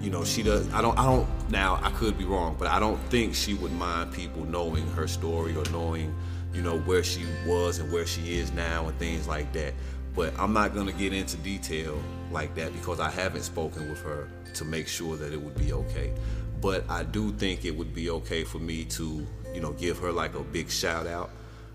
[0.00, 2.78] you know she does i don't i don't now i could be wrong but i
[2.78, 6.14] don't think she would mind people knowing her story or knowing
[6.54, 9.74] you know where she was and where she is now and things like that.
[10.14, 12.00] But i'm not going to get into detail
[12.30, 15.72] like that because i haven't spoken with her to make sure that it would be
[15.72, 16.12] okay.
[16.60, 20.12] But i do think it would be okay for me to you know give her
[20.12, 21.30] like a big shout out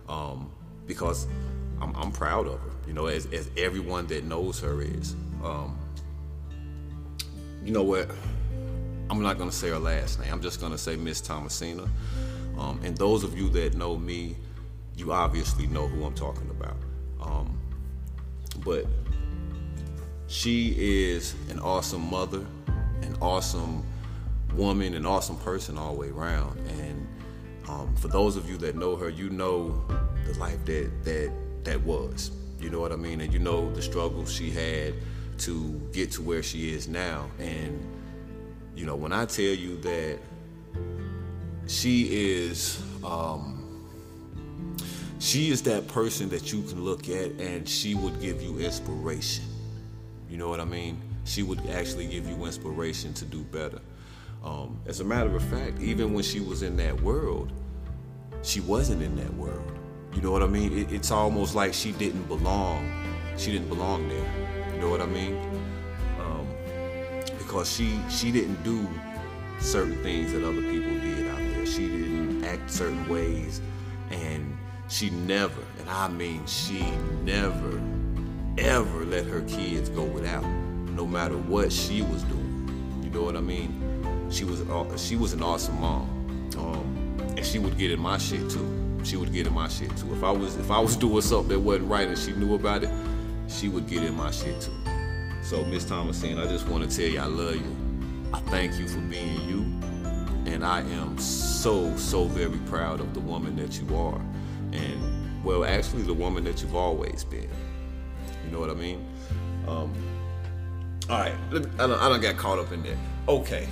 [0.10, 0.52] um,
[0.86, 1.28] because
[1.82, 5.78] I'm, I'm, proud of her you know as, as everyone that knows her is um,
[7.68, 8.10] you know what?
[9.10, 10.32] I'm not gonna say her last name.
[10.32, 11.90] I'm just gonna say Miss Thomasina.
[12.58, 14.38] Um, and those of you that know me,
[14.96, 16.78] you obviously know who I'm talking about.
[17.22, 17.60] Um,
[18.64, 18.86] but
[20.28, 22.46] she is an awesome mother,
[23.02, 23.86] an awesome
[24.54, 26.58] woman, an awesome person all the way around.
[26.80, 26.97] And
[27.68, 29.84] um, for those of you that know her, you know
[30.26, 31.32] the life that that
[31.64, 32.32] that was.
[32.60, 34.96] You know what I mean, and you know the struggles she had
[35.40, 37.30] to get to where she is now.
[37.40, 37.80] And,
[38.76, 40.20] you know, when I tell you that
[41.68, 43.88] she is, um,
[45.20, 49.46] she is that person that you can look at and she would give you inspiration.
[50.30, 51.00] You know what I mean?
[51.26, 53.82] She would actually give you inspiration to do better.
[54.44, 57.52] Um, as a matter of fact, even when she was in that world,
[58.44, 59.72] she wasn't in that world.
[60.14, 60.78] You know what I mean?
[60.78, 62.90] It, it's almost like she didn't belong.
[63.38, 64.74] She didn't belong there.
[64.74, 65.36] You know what I mean?
[66.20, 66.48] Um,
[67.38, 68.88] because she she didn't do
[69.60, 71.66] certain things that other people did out there.
[71.66, 73.62] She didn't act certain ways,
[74.12, 76.86] and she never, and I mean she
[77.24, 77.82] never,
[78.58, 83.02] ever let her kids go without, no matter what she was doing.
[83.04, 83.97] You know what I mean?
[84.30, 84.62] She was
[85.02, 86.10] she was an awesome mom,
[86.58, 89.00] um, and she would get in my shit too.
[89.04, 90.14] She would get in my shit too.
[90.14, 92.84] If I was if I was doing something that wasn't right and she knew about
[92.84, 92.90] it,
[93.48, 94.74] she would get in my shit too.
[95.42, 97.76] So, Miss Thomasine, I just want to tell you I love you.
[98.34, 99.62] I thank you for being you.
[100.52, 104.20] And I am so, so very proud of the woman that you are.
[104.74, 107.50] And, well, actually, the woman that you've always been.
[108.44, 109.06] You know what I mean?
[109.68, 109.94] Um,
[111.10, 112.98] all right, I don't, I don't get caught up in there.
[113.30, 113.68] Okay.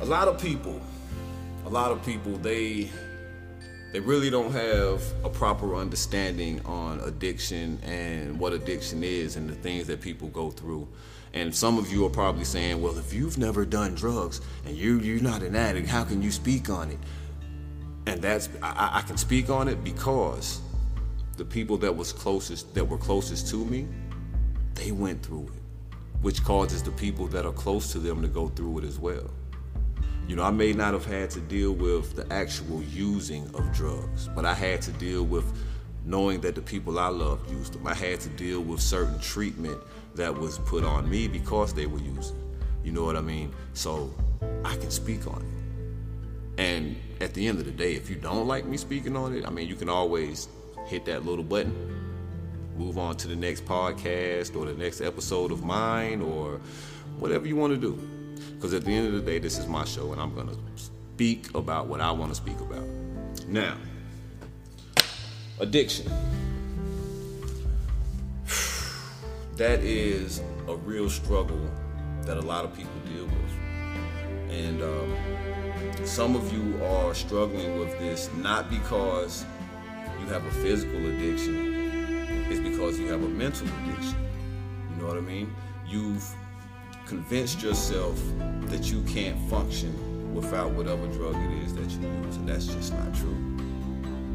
[0.00, 0.78] A lot of people,
[1.64, 2.90] a lot of people, they
[3.92, 9.54] they really don't have a proper understanding on addiction and what addiction is and the
[9.54, 10.86] things that people go through.
[11.32, 14.98] And some of you are probably saying, well, if you've never done drugs and you,
[14.98, 16.98] you're not an addict, how can you speak on it?
[18.06, 20.60] And that's, I, I can speak on it because
[21.38, 23.86] the people that was closest, that were closest to me,
[24.74, 28.48] they went through it, which causes the people that are close to them to go
[28.48, 29.30] through it as well.
[30.28, 34.28] You know, I may not have had to deal with the actual using of drugs,
[34.34, 35.44] but I had to deal with
[36.04, 37.86] knowing that the people I loved used them.
[37.86, 39.78] I had to deal with certain treatment
[40.16, 42.36] that was put on me because they were using.
[42.82, 43.52] You know what I mean?
[43.74, 44.12] So
[44.64, 46.60] I can speak on it.
[46.60, 49.46] And at the end of the day, if you don't like me speaking on it,
[49.46, 50.48] I mean, you can always
[50.86, 51.74] hit that little button,
[52.76, 56.60] move on to the next podcast or the next episode of mine or
[57.18, 58.15] whatever you want to do.
[58.66, 60.58] Because at the end of the day, this is my show and I'm going to
[60.74, 62.84] speak about what I want to speak about.
[63.46, 63.76] Now,
[65.60, 66.10] addiction.
[69.54, 71.70] That is a real struggle
[72.22, 74.50] that a lot of people deal with.
[74.50, 75.16] And um,
[76.04, 79.46] some of you are struggling with this not because
[80.20, 84.16] you have a physical addiction, it's because you have a mental addiction.
[84.90, 85.54] You know what I mean?
[85.86, 86.28] You've
[87.06, 88.20] convinced yourself
[88.62, 92.92] that you can't function without whatever drug it is that you use, and that's just
[92.92, 93.36] not true.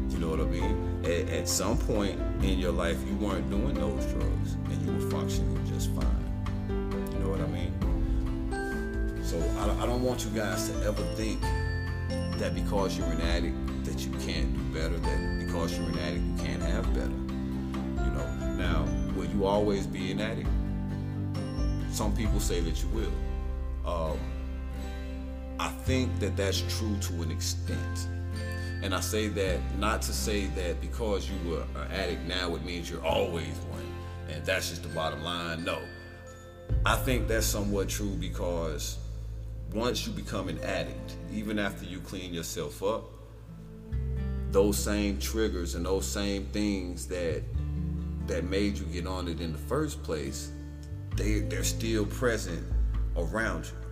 [0.08, 1.00] You know what I mean?
[1.04, 5.10] At, at some point in your life, you weren't doing those drugs, and you were
[5.10, 6.06] functioning just fine.
[7.12, 9.22] You know what I mean?
[9.22, 11.40] So I, I don't want you guys to ever think
[12.38, 16.24] that because you're an addict that you can't do better, that because you're an addict
[16.24, 17.10] you can't have better.
[18.04, 18.54] You know.
[18.56, 20.48] Now, will you always be an addict?
[22.02, 23.88] Some people say that you will.
[23.88, 24.18] Um,
[25.60, 28.08] I think that that's true to an extent.
[28.82, 32.64] And I say that not to say that because you were an addict now it
[32.64, 33.86] means you're always one.
[34.28, 35.62] And that's just the bottom line.
[35.62, 35.78] No.
[36.84, 38.98] I think that's somewhat true because
[39.72, 43.04] once you become an addict, even after you clean yourself up,
[44.50, 47.44] those same triggers and those same things that
[48.26, 50.50] that made you get on it in the first place
[51.16, 52.64] they they're still present
[53.16, 53.82] around you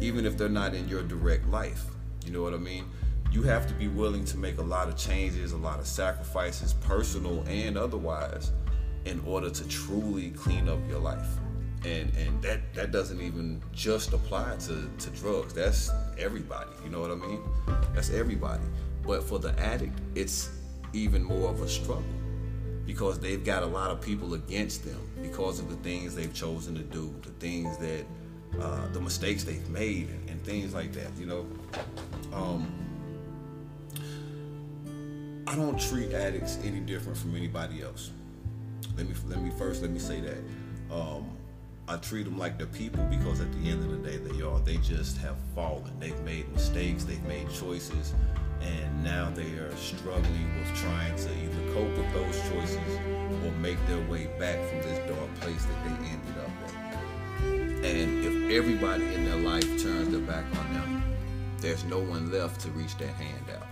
[0.00, 1.84] even if they're not in your direct life.
[2.24, 2.84] You know what i mean?
[3.30, 6.74] You have to be willing to make a lot of changes a lot of sacrifices
[6.74, 8.52] personal and otherwise
[9.04, 11.28] in order to truly clean up your life.
[11.84, 15.54] And and that that doesn't even just apply to to drugs.
[15.54, 17.40] That's everybody you know what i mean?
[17.94, 18.64] That's everybody.
[19.04, 20.50] But for the addict it's
[20.92, 22.04] even more of a struggle
[22.92, 26.74] because they've got a lot of people against them because of the things they've chosen
[26.74, 28.04] to do, the things that,
[28.60, 31.10] uh, the mistakes they've made, and, and, things like that.
[31.18, 31.46] You know,
[32.34, 32.70] um,
[35.46, 38.10] I don't treat addicts any different from anybody else.
[38.98, 40.94] Let me let me first let me say that.
[40.94, 41.30] Um,
[41.88, 44.60] I treat them like they're people because at the end of the day, they are.
[44.60, 45.98] They just have fallen.
[45.98, 47.04] They've made mistakes.
[47.04, 48.12] They've made choices
[48.62, 52.98] and now they are struggling with trying to either cope with those choices
[53.44, 56.50] or make their way back from this dark place that they ended up
[57.44, 57.84] in.
[57.84, 61.02] And if everybody in their life turns their back on them,
[61.58, 63.66] there's no one left to reach that hand out.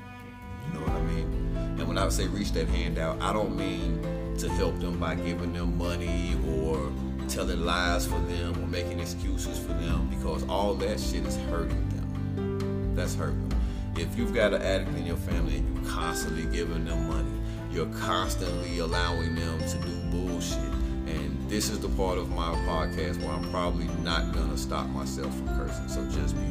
[0.67, 1.57] You know what I mean?
[1.79, 4.03] And when I say reach that hand out, I don't mean
[4.39, 6.93] to help them by giving them money or
[7.29, 11.89] telling lies for them or making excuses for them because all that shit is hurting
[11.91, 12.95] them.
[12.97, 13.60] That's hurting them
[13.97, 17.41] if you've got an addict in your family and you're constantly giving them money,
[17.73, 20.59] you're constantly allowing them to do bullshit.
[21.07, 25.35] And this is the part of my podcast where I'm probably not gonna stop myself
[25.37, 25.89] from cursing.
[25.89, 26.47] So just be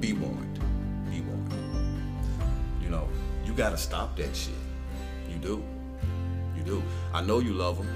[0.00, 0.58] be warned.
[1.10, 2.00] Be warned.
[2.82, 3.08] You know,
[3.44, 4.54] you gotta stop that shit.
[5.30, 5.64] You do.
[6.56, 6.82] You do.
[7.12, 7.88] I know you love them.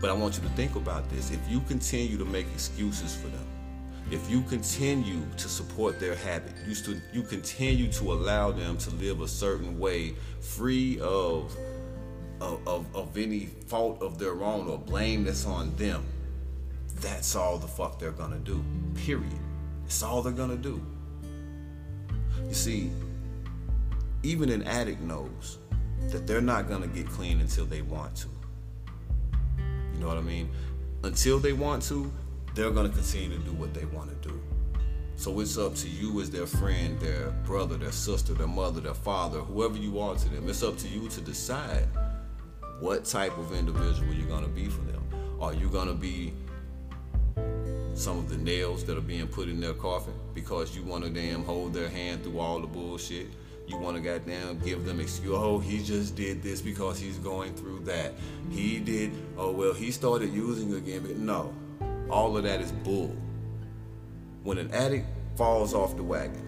[0.00, 1.30] But I want you to think about this.
[1.30, 3.47] If you continue to make excuses for them,
[4.10, 8.90] if you continue to support their habit, you, st- you continue to allow them to
[8.94, 11.54] live a certain way, free of,
[12.40, 16.04] of, of, of any fault of their own or blame that's on them,
[17.00, 18.64] that's all the fuck they're gonna do.
[18.94, 19.38] Period.
[19.84, 20.80] It's all they're gonna do.
[22.46, 22.90] You see,
[24.22, 25.58] even an addict knows
[26.08, 28.28] that they're not gonna get clean until they want to.
[29.92, 30.48] You know what I mean?
[31.04, 32.10] Until they want to,
[32.58, 34.42] they're going to continue to do what they want to do.
[35.14, 38.94] So it's up to you as their friend, their brother, their sister, their mother, their
[38.94, 40.48] father, whoever you are to them.
[40.48, 41.86] It's up to you to decide
[42.80, 45.04] what type of individual you're going to be for them.
[45.40, 46.34] Are you going to be
[47.94, 51.10] some of the nails that are being put in their coffin because you want to
[51.10, 53.28] damn hold their hand through all the bullshit?
[53.68, 55.32] You want to goddamn give them excuse.
[55.32, 58.14] Oh, he just did this because he's going through that.
[58.50, 59.12] He did.
[59.36, 61.02] Oh well, he started using again.
[61.02, 61.54] But no,
[62.10, 63.14] all of that is bull.
[64.42, 65.06] When an addict
[65.36, 66.44] falls off the wagon,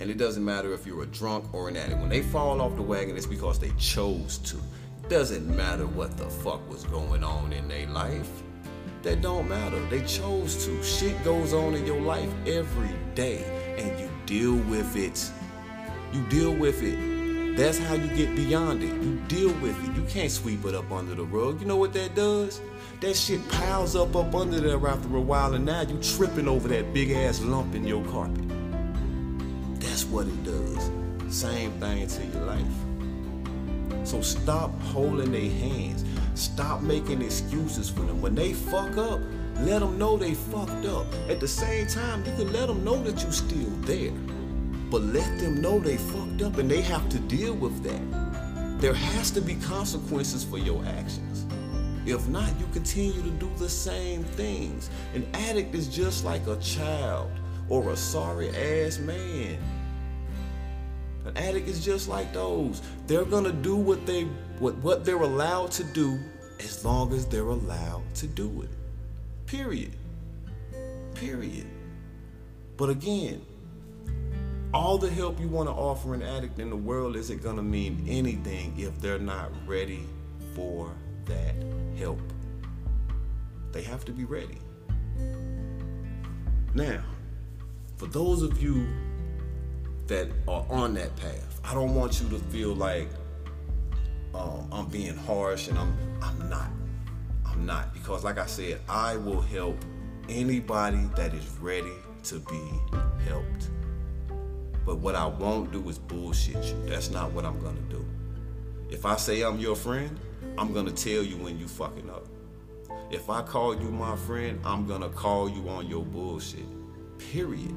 [0.00, 2.76] and it doesn't matter if you're a drunk or an addict, when they fall off
[2.76, 4.56] the wagon, it's because they chose to.
[4.56, 8.28] It doesn't matter what the fuck was going on in their life.
[9.02, 9.78] That don't matter.
[9.86, 10.82] They chose to.
[10.82, 13.44] Shit goes on in your life every day,
[13.78, 15.30] and you deal with it.
[16.12, 17.56] You deal with it.
[17.56, 18.94] That's how you get beyond it.
[18.94, 19.94] You deal with it.
[19.94, 21.60] You can't sweep it up under the rug.
[21.60, 22.60] You know what that does?
[23.00, 26.68] That shit piles up up under there after a while, and now you tripping over
[26.68, 28.48] that big ass lump in your carpet.
[29.80, 30.90] That's what it does.
[31.28, 34.06] Same thing to your life.
[34.06, 36.04] So stop holding their hands.
[36.34, 38.22] Stop making excuses for them.
[38.22, 39.20] When they fuck up,
[39.60, 41.06] let them know they fucked up.
[41.28, 44.12] At the same time, you can let them know that you're still there.
[44.90, 48.80] But let them know they fucked up and they have to deal with that.
[48.80, 51.43] There has to be consequences for your actions.
[52.06, 54.90] If not, you continue to do the same things.
[55.14, 57.30] An addict is just like a child
[57.68, 59.58] or a sorry ass man.
[61.24, 62.82] An addict is just like those.
[63.06, 64.24] They're gonna do what they
[64.58, 66.18] what, what they're allowed to do
[66.60, 68.68] as long as they're allowed to do it.
[69.46, 69.96] Period.
[71.14, 71.66] Period.
[72.76, 73.40] But again,
[74.74, 77.62] all the help you want to offer an addict in the world isn't going to
[77.62, 80.06] mean anything if they're not ready
[80.54, 80.92] for
[81.26, 81.54] that
[81.96, 82.20] help.
[83.72, 84.58] They have to be ready.
[86.74, 87.02] Now,
[87.96, 88.86] for those of you
[90.06, 93.08] that are on that path, I don't want you to feel like
[94.34, 96.70] um, I'm being harsh and I'm I'm not.
[97.46, 99.76] I'm not because like I said, I will help
[100.28, 101.92] anybody that is ready
[102.24, 102.60] to be
[103.28, 103.70] helped.
[104.84, 106.84] But what I won't do is bullshit you.
[106.86, 108.04] That's not what I'm gonna do.
[108.94, 110.16] If I say I'm your friend,
[110.56, 112.28] I'm gonna tell you when you fucking up.
[113.10, 116.64] If I call you my friend, I'm gonna call you on your bullshit.
[117.18, 117.74] Period.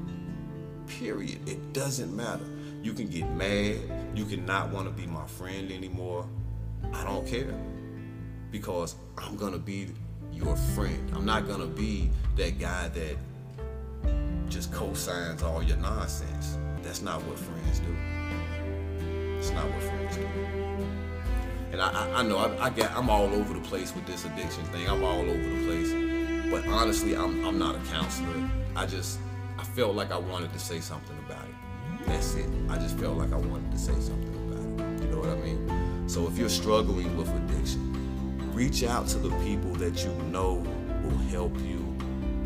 [0.85, 1.49] Period.
[1.49, 2.45] It doesn't matter.
[2.83, 3.79] You can get mad.
[4.13, 6.29] You can not want to be my friend anymore.
[6.93, 7.59] I don't care.
[8.51, 9.87] Because I'm gonna be
[10.31, 11.11] your friend.
[11.15, 13.17] I'm not gonna be that guy that
[14.49, 16.59] just co-signs all your nonsense.
[16.83, 17.95] That's not what friends do.
[19.39, 20.86] It's not what friends do.
[21.79, 24.63] And I, I, know I, I get I'm all over the place with this addiction
[24.65, 24.89] thing.
[24.89, 25.93] I'm all over the place.
[26.49, 28.49] But honestly, I'm I'm not a counselor.
[28.75, 29.19] I just
[29.59, 32.07] I felt like I wanted to say something about it.
[32.07, 32.49] That's it.
[32.67, 35.03] I just felt like I wanted to say something about it.
[35.03, 36.09] You know what I mean?
[36.09, 37.93] So if you're struggling with addiction,
[38.55, 40.65] reach out to the people that you know
[41.03, 41.77] will help you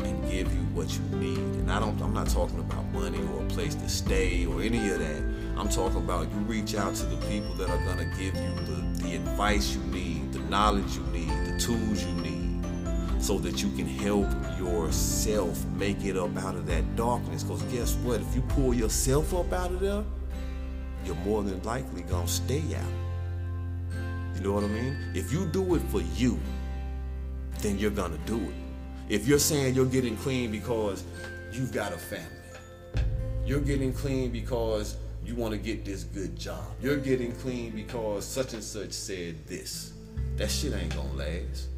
[0.04, 1.38] and give you what you need.
[1.38, 4.90] And I don't I'm not talking about money or a place to stay or any
[4.90, 5.22] of that.
[5.56, 8.81] I'm talking about you reach out to the people that are gonna give you the,
[9.12, 12.64] the advice you need, the knowledge you need, the tools you need,
[13.22, 17.42] so that you can help yourself make it up out of that darkness.
[17.42, 18.20] Because guess what?
[18.20, 20.02] If you pull yourself up out of there,
[21.04, 23.94] you're more than likely gonna stay out.
[24.34, 24.96] You know what I mean?
[25.14, 26.38] If you do it for you,
[27.60, 28.54] then you're gonna do it.
[29.08, 31.04] If you're saying you're getting clean because
[31.52, 32.26] you've got a family,
[33.44, 34.96] you're getting clean because
[35.32, 39.46] you want to get this good job, you're getting clean because such and such said
[39.46, 39.94] this,
[40.36, 41.68] that shit ain't gonna last.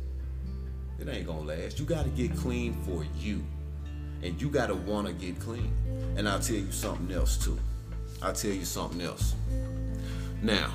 [0.98, 1.78] It ain't gonna last.
[1.78, 3.44] You gotta get clean for you.
[4.22, 5.72] And you gotta wanna get clean.
[6.16, 7.59] And I'll tell you something else too.
[8.22, 9.34] I'll tell you something else.
[10.42, 10.72] Now,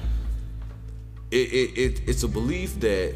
[1.32, 3.14] it, it, it, it's a belief that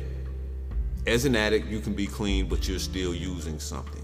[1.07, 4.03] as an addict, you can be clean, but you're still using something.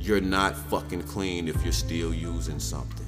[0.00, 3.05] You're not fucking clean if you're still using something.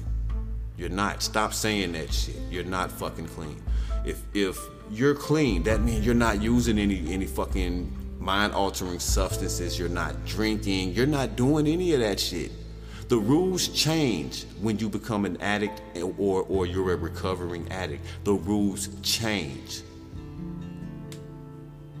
[0.79, 1.21] You're not.
[1.21, 2.37] Stop saying that shit.
[2.49, 3.61] You're not fucking clean.
[4.05, 4.57] If if
[4.89, 9.77] you're clean, that means you're not using any any fucking mind altering substances.
[9.77, 10.93] You're not drinking.
[10.93, 12.51] You're not doing any of that shit.
[13.09, 15.81] The rules change when you become an addict
[16.17, 18.05] or or you're a recovering addict.
[18.23, 19.81] The rules change.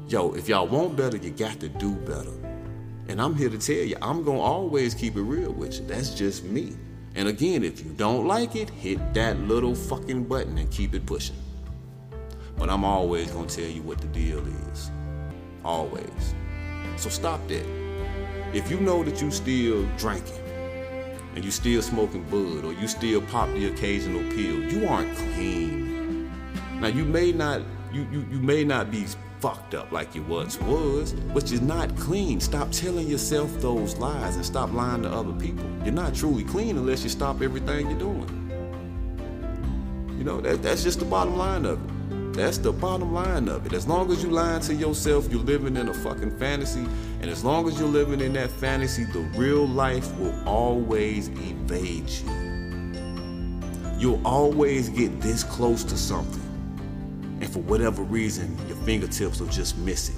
[0.07, 2.31] Yo, if y'all want better, you got to do better.
[3.09, 5.85] And I'm here to tell you, I'm going to always keep it real with you.
[5.85, 6.77] That's just me.
[7.15, 11.05] And again, if you don't like it, hit that little fucking button and keep it
[11.05, 11.35] pushing.
[12.57, 14.91] But I'm always to tell you what the deal is.
[15.63, 16.35] Always.
[16.97, 17.65] So stop that.
[18.53, 20.43] If you know that you still drinking
[21.35, 26.31] and you still smoking bud or you still pop the occasional pill, you aren't clean.
[26.79, 29.05] Now you may not you you, you may not be
[29.39, 32.39] fucked up like you once was, but you're not clean.
[32.39, 35.65] Stop telling yourself those lies and stop lying to other people.
[35.83, 38.35] You're not truly clean unless you stop everything you're doing.
[40.17, 42.33] You know, that, that's just the bottom line of it.
[42.33, 43.73] That's the bottom line of it.
[43.73, 46.85] As long as you lying to yourself, you're living in a fucking fantasy.
[47.21, 52.09] And as long as you're living in that fantasy, the real life will always evade
[52.09, 52.29] you.
[53.97, 56.41] You'll always get this close to something.
[57.41, 60.15] And for whatever reason, fingertips will just miss it.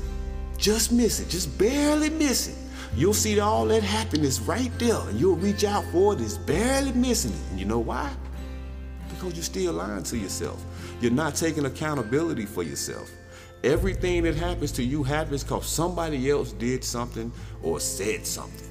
[0.57, 2.55] Just miss it, just barely miss it.
[2.95, 6.91] You'll see all that happiness right there, and you'll reach out for it, it's barely
[6.93, 7.51] missing it.
[7.51, 8.11] And you know why?
[9.09, 10.63] Because you're still lying to yourself.
[10.99, 13.09] You're not taking accountability for yourself.
[13.63, 17.31] Everything that happens to you happens because somebody else did something
[17.61, 18.69] or said something.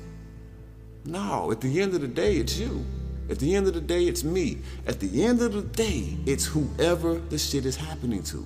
[1.05, 2.85] No, at the end of the day, it's you.
[3.31, 4.59] At the end of the day, it's me.
[4.87, 8.45] At the end of the day, it's whoever the shit is happening to.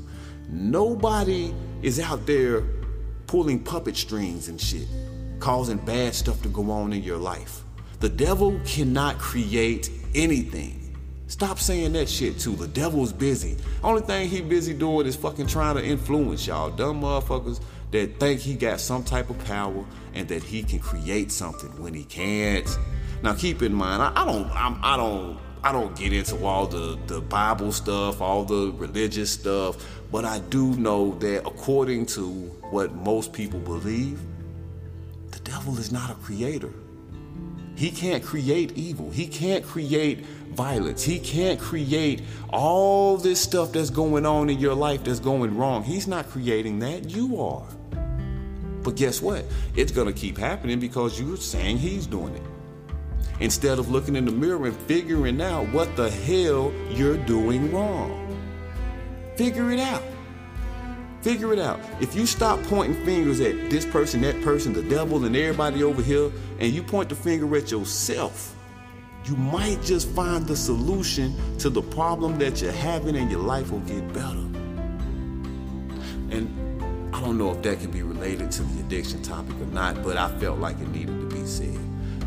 [0.48, 2.62] Nobody is out there
[3.26, 4.86] pulling puppet strings and shit,
[5.40, 7.62] causing bad stuff to go on in your life.
[8.00, 10.96] The devil cannot create anything.
[11.26, 12.54] Stop saying that shit too.
[12.54, 13.56] The devil's busy.
[13.82, 16.70] Only thing he busy doing is fucking trying to influence y'all.
[16.70, 17.60] Dumb motherfuckers
[17.92, 21.94] that think he got some type of power and that he can create something when
[21.94, 22.68] he can't.
[23.22, 26.66] Now keep in mind, I, I don't, I'm, I don't, I don't get into all
[26.66, 32.28] the the Bible stuff, all the religious stuff, but I do know that according to
[32.70, 34.20] what most people believe,
[35.32, 36.70] the devil is not a creator.
[37.74, 39.10] He can't create evil.
[39.10, 41.02] He can't create violence.
[41.02, 45.82] He can't create all this stuff that's going on in your life that's going wrong.
[45.82, 47.10] He's not creating that.
[47.10, 47.66] You are.
[48.84, 49.44] But guess what?
[49.74, 52.42] It's going to keep happening because you're saying he's doing it.
[53.40, 58.23] Instead of looking in the mirror and figuring out what the hell you're doing wrong.
[59.36, 60.02] Figure it out.
[61.22, 61.80] Figure it out.
[62.00, 66.02] If you stop pointing fingers at this person, that person, the devil, and everybody over
[66.02, 66.30] here,
[66.60, 68.54] and you point the finger at yourself,
[69.24, 73.70] you might just find the solution to the problem that you're having, and your life
[73.72, 74.44] will get better.
[76.30, 80.02] And I don't know if that can be related to the addiction topic or not,
[80.02, 81.78] but I felt like it needed to be said.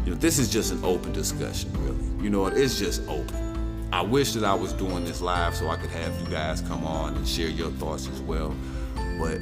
[0.05, 2.23] You know, this is just an open discussion, really.
[2.23, 3.46] You know, it's just open.
[3.91, 6.85] I wish that I was doing this live so I could have you guys come
[6.85, 8.55] on and share your thoughts as well
[9.19, 9.39] but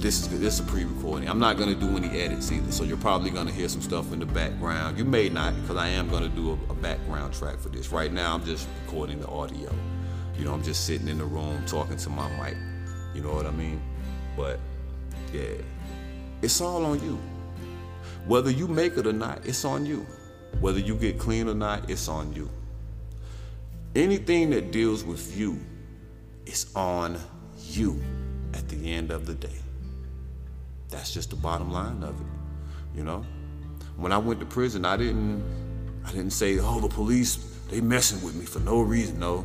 [0.00, 1.28] this is this is a pre-recording.
[1.28, 4.20] I'm not gonna do any edits either, so you're probably gonna hear some stuff in
[4.20, 4.96] the background.
[4.96, 7.90] You may not, because I am gonna do a, a, background track for this.
[7.90, 9.74] Right now, I'm just recording the audio.
[10.36, 12.56] You know, I'm just sitting in the room talking to my mic.
[13.14, 13.82] You know what I mean?
[14.36, 14.60] But
[15.32, 15.56] yeah,
[16.42, 17.18] it's all on you.
[18.26, 20.06] Whether you make it or not, it's on you.
[20.60, 22.48] Whether you get clean or not, it's on you.
[23.94, 25.60] Anything that deals with you,
[26.46, 27.18] it's on
[27.68, 28.00] you
[28.54, 29.58] at the end of the day.
[30.88, 32.26] That's just the bottom line of it.
[32.94, 33.24] You know?
[33.96, 35.42] When I went to prison, I didn't
[36.04, 37.36] I didn't say, "Oh, the police,
[37.68, 39.44] they messing with me for no reason." No.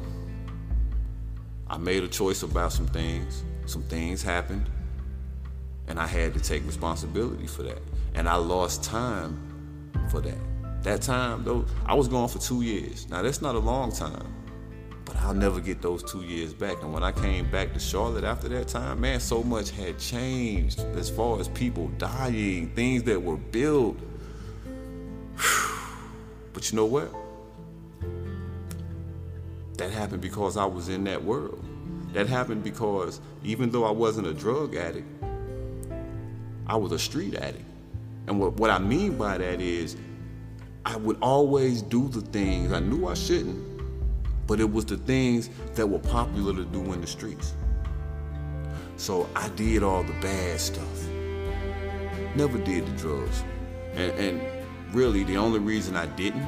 [1.67, 3.43] I made a choice about some things.
[3.65, 4.69] Some things happened,
[5.87, 7.81] and I had to take responsibility for that.
[8.13, 9.37] And I lost time
[10.09, 10.52] for that.
[10.83, 13.09] That time though, I was gone for 2 years.
[13.09, 14.33] Now that's not a long time.
[15.05, 16.81] But I'll never get those two years back.
[16.81, 20.79] And when I came back to Charlotte after that time, man, so much had changed
[20.95, 23.97] as far as people dying, things that were built.
[26.53, 27.11] But you know what?
[29.77, 31.63] That happened because I was in that world.
[32.13, 35.07] That happened because even though I wasn't a drug addict,
[36.67, 37.65] I was a street addict.
[38.27, 39.97] And what, what I mean by that is,
[40.85, 43.81] I would always do the things I knew I shouldn't,
[44.47, 47.53] but it was the things that were popular to do in the streets.
[48.97, 51.07] So I did all the bad stuff.
[52.35, 53.43] Never did the drugs.
[53.93, 56.47] And, and really, the only reason I didn't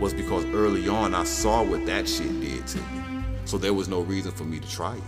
[0.00, 3.24] was because early on I saw what that shit did to me.
[3.46, 5.02] So there was no reason for me to try it.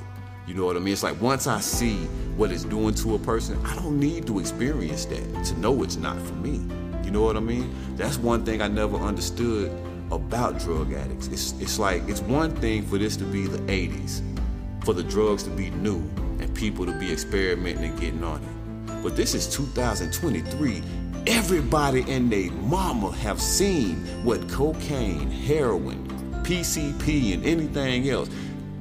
[0.47, 0.95] You know what I mean?
[0.95, 1.97] It's like once I see
[2.37, 5.97] what it's doing to a person, I don't need to experience that to know it's
[5.97, 6.67] not for me.
[7.09, 7.75] You know what I mean?
[7.97, 9.73] That's one thing I never understood
[10.11, 11.29] about drug addicts.
[11.29, 14.21] It's, it's like, it's one thing for this to be the 80s,
[14.85, 16.07] for the drugs to be new
[16.39, 19.03] and people to be experimenting and getting on it.
[19.03, 20.83] But this is 2023.
[21.27, 26.07] Everybody and their mama have seen what cocaine, heroin,
[26.43, 28.29] PCP, and anything else.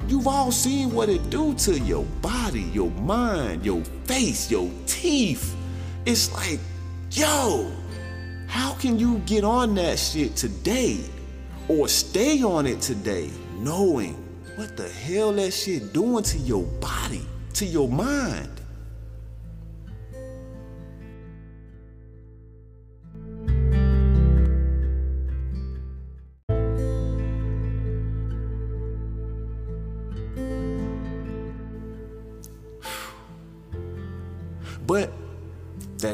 [0.06, 5.56] You've all seen what it do to your body, your mind, your face, your teeth.
[6.04, 6.60] It's like,
[7.10, 7.72] yo,
[8.48, 11.04] how can you get on that shit today?
[11.68, 14.14] or stay on it today knowing
[14.56, 18.57] what the hell that shit doing to your body, to your mind.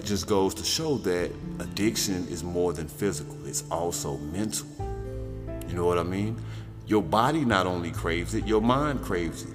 [0.04, 1.30] Just goes to show that
[1.60, 4.66] addiction is more than physical, it's also mental.
[5.68, 6.36] You know what I mean?
[6.86, 9.54] Your body not only craves it, your mind craves it.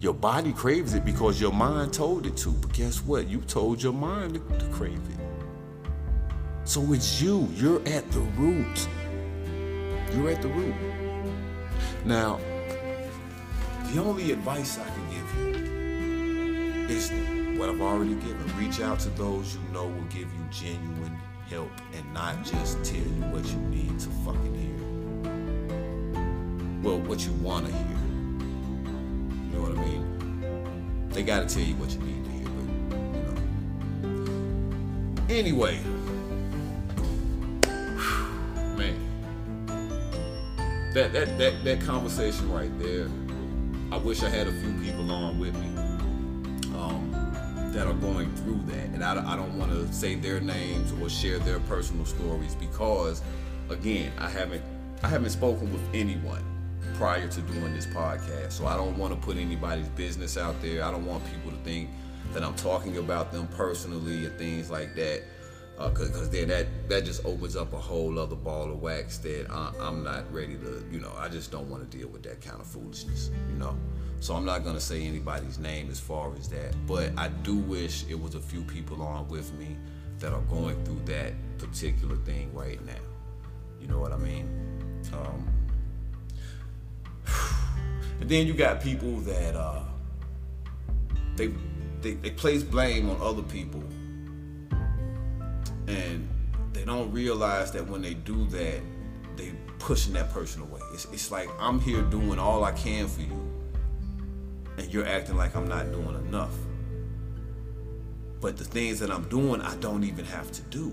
[0.00, 2.50] Your body craves it because your mind told it to.
[2.50, 3.28] But guess what?
[3.28, 5.88] You told your mind to, to crave it.
[6.64, 7.48] So it's you.
[7.54, 8.88] You're at the root.
[10.12, 10.74] You're at the root.
[12.04, 12.40] Now,
[13.92, 17.10] the only advice I can give you is
[17.62, 18.58] what I've already given.
[18.58, 21.16] Reach out to those you know will give you genuine
[21.48, 24.80] help and not just tell you what you need to fucking hear.
[26.82, 27.86] Well, what you want to hear.
[29.46, 31.08] You know what I mean?
[31.10, 32.66] They got to tell you what you need to hear, but,
[34.08, 35.24] you know.
[35.28, 35.78] Anyway.
[38.76, 38.96] Man.
[40.94, 43.06] That, that, that, that conversation right there,
[43.92, 45.71] I wish I had a few people on with me
[47.72, 48.86] that are going through that.
[48.90, 53.22] And I, I don't want to say their names or share their personal stories because,
[53.70, 54.62] again, I haven't
[55.02, 56.44] I haven't spoken with anyone
[56.94, 58.52] prior to doing this podcast.
[58.52, 60.84] So I don't want to put anybody's business out there.
[60.84, 61.90] I don't want people to think
[62.32, 65.22] that I'm talking about them personally or things like that.
[65.78, 69.50] Because uh, then that that just opens up a whole other ball of wax that
[69.50, 72.40] I, I'm not ready to, you know, I just don't want to deal with that
[72.40, 73.76] kind of foolishness, you know.
[74.20, 78.04] So I'm not gonna say anybody's name as far as that, but I do wish
[78.08, 79.76] it was a few people on with me
[80.20, 82.92] that are going through that particular thing right now.
[83.80, 84.48] You know what I mean?
[85.12, 85.48] Um,
[88.20, 89.82] and then you got people that uh,
[91.34, 91.48] they,
[92.00, 93.82] they they place blame on other people,
[95.86, 96.28] and
[96.72, 98.80] they don't realize that when they do that,
[99.36, 100.80] they pushing that person away.
[100.92, 103.52] It's, it's like I'm here doing all I can for you,
[104.78, 106.54] and you're acting like I'm not doing enough.
[108.40, 110.92] But the things that I'm doing, I don't even have to do.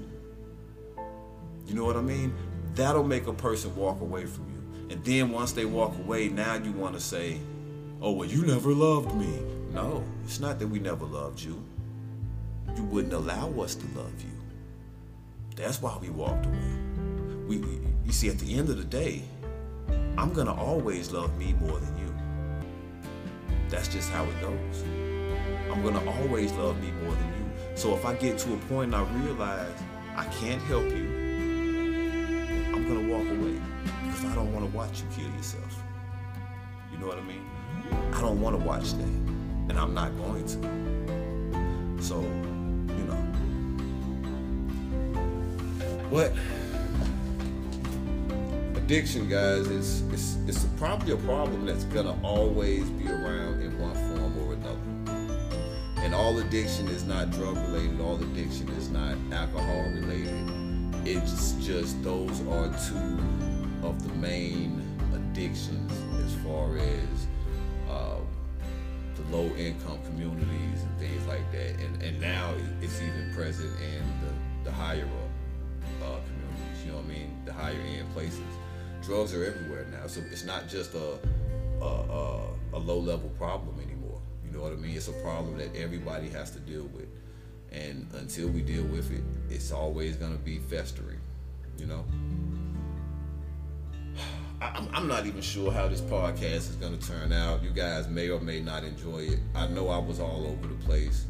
[1.66, 2.34] You know what I mean?
[2.76, 4.90] That'll make a person walk away from you.
[4.92, 7.40] And then once they walk away, now you want to say,
[8.02, 9.40] oh, well, you never loved me.
[9.72, 11.64] No, it's not that we never loved you.
[12.76, 14.39] You wouldn't allow us to love you.
[15.60, 16.58] That's why we walked away.
[17.50, 17.58] We,
[18.06, 19.24] you see, at the end of the day,
[20.18, 22.16] I'm gonna always love me more than you.
[23.68, 24.84] That's just how it goes.
[25.70, 27.76] I'm gonna always love me more than you.
[27.76, 29.74] So if I get to a point and I realize
[30.16, 31.08] I can't help you,
[32.74, 33.60] I'm gonna walk away
[34.06, 35.84] because I don't want to watch you kill yourself.
[36.90, 37.44] You know what I mean?
[38.14, 42.02] I don't want to watch that, and I'm not going to.
[42.02, 42.22] So,
[46.12, 46.34] But
[48.76, 53.94] addiction, guys, is it's, it's probably a problem that's gonna always be around in one
[53.94, 56.04] form or another.
[56.04, 58.02] And all addiction is not drug related.
[58.02, 60.34] All addiction is not alcohol related.
[61.06, 63.20] It's just those are two
[63.84, 64.82] of the main
[65.14, 65.92] addictions
[66.26, 67.28] as far as
[67.88, 68.16] uh,
[69.16, 71.80] the low income communities and things like that.
[71.80, 75.29] And, and now it's even present in the, the higher up
[77.50, 78.44] The higher end places.
[79.02, 80.06] Drugs are everywhere now.
[80.06, 81.18] So it's not just a,
[81.82, 84.22] a, a, a low level problem anymore.
[84.46, 84.96] You know what I mean?
[84.96, 87.08] It's a problem that everybody has to deal with.
[87.72, 91.18] And until we deal with it, it's always to be festering,
[91.80, 92.06] you know?
[94.62, 97.64] I'm, I'm not even sure how this podcast is going to turn out.
[97.64, 99.40] You guys may or may not enjoy it.
[99.56, 101.26] I know I was all over the place.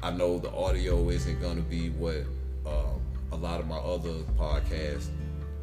[0.00, 2.24] I know the audio isn't going to be what
[2.64, 2.92] uh,
[3.32, 5.08] a lot of my other podcasts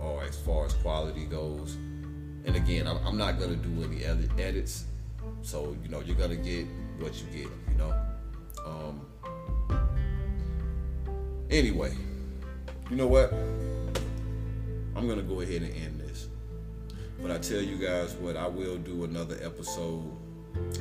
[0.01, 1.75] are as far as quality goes.
[2.45, 4.85] And again, I'm, I'm not to do any edit, edits.
[5.41, 6.65] So, you know, you're to get
[6.99, 7.93] what you get, you know?
[8.65, 9.01] Um,
[11.49, 11.93] anyway,
[12.89, 13.33] you know what?
[14.95, 16.27] I'm to go ahead and end this.
[17.21, 20.11] But I tell you guys what, I will do another episode,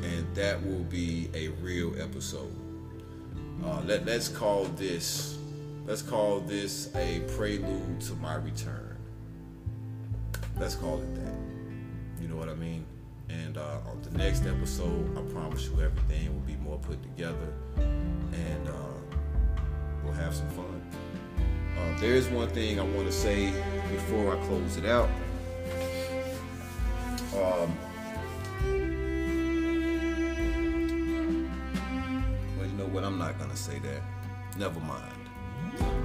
[0.02, 2.54] and that will be a real episode.
[3.64, 5.38] Uh, let, let's call this
[5.86, 8.85] let's call this a prelude to my return.
[10.58, 11.34] Let's call it that.
[12.22, 12.86] You know what I mean?
[13.28, 17.52] And uh, on the next episode, I promise you everything will be more put together,
[17.76, 19.16] and uh,
[20.02, 20.82] we'll have some fun.
[21.78, 23.52] Uh, there is one thing I want to say
[23.92, 25.10] before I close it out.
[27.34, 27.76] Um,
[32.56, 33.04] well, you know what?
[33.04, 34.00] I'm not gonna say that.
[34.56, 35.12] Never mind.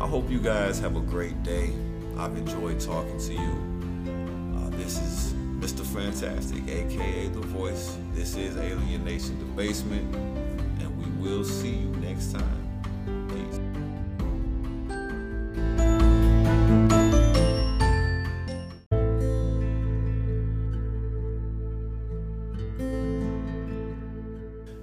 [0.02, 1.74] I hope you guys have a great day.
[2.18, 3.71] I've enjoyed talking to you.
[4.84, 5.86] This is Mr.
[5.86, 7.96] Fantastic, aka The Voice.
[8.14, 10.16] This is Alien Nation The Basement,
[10.80, 12.42] and we will see you next time.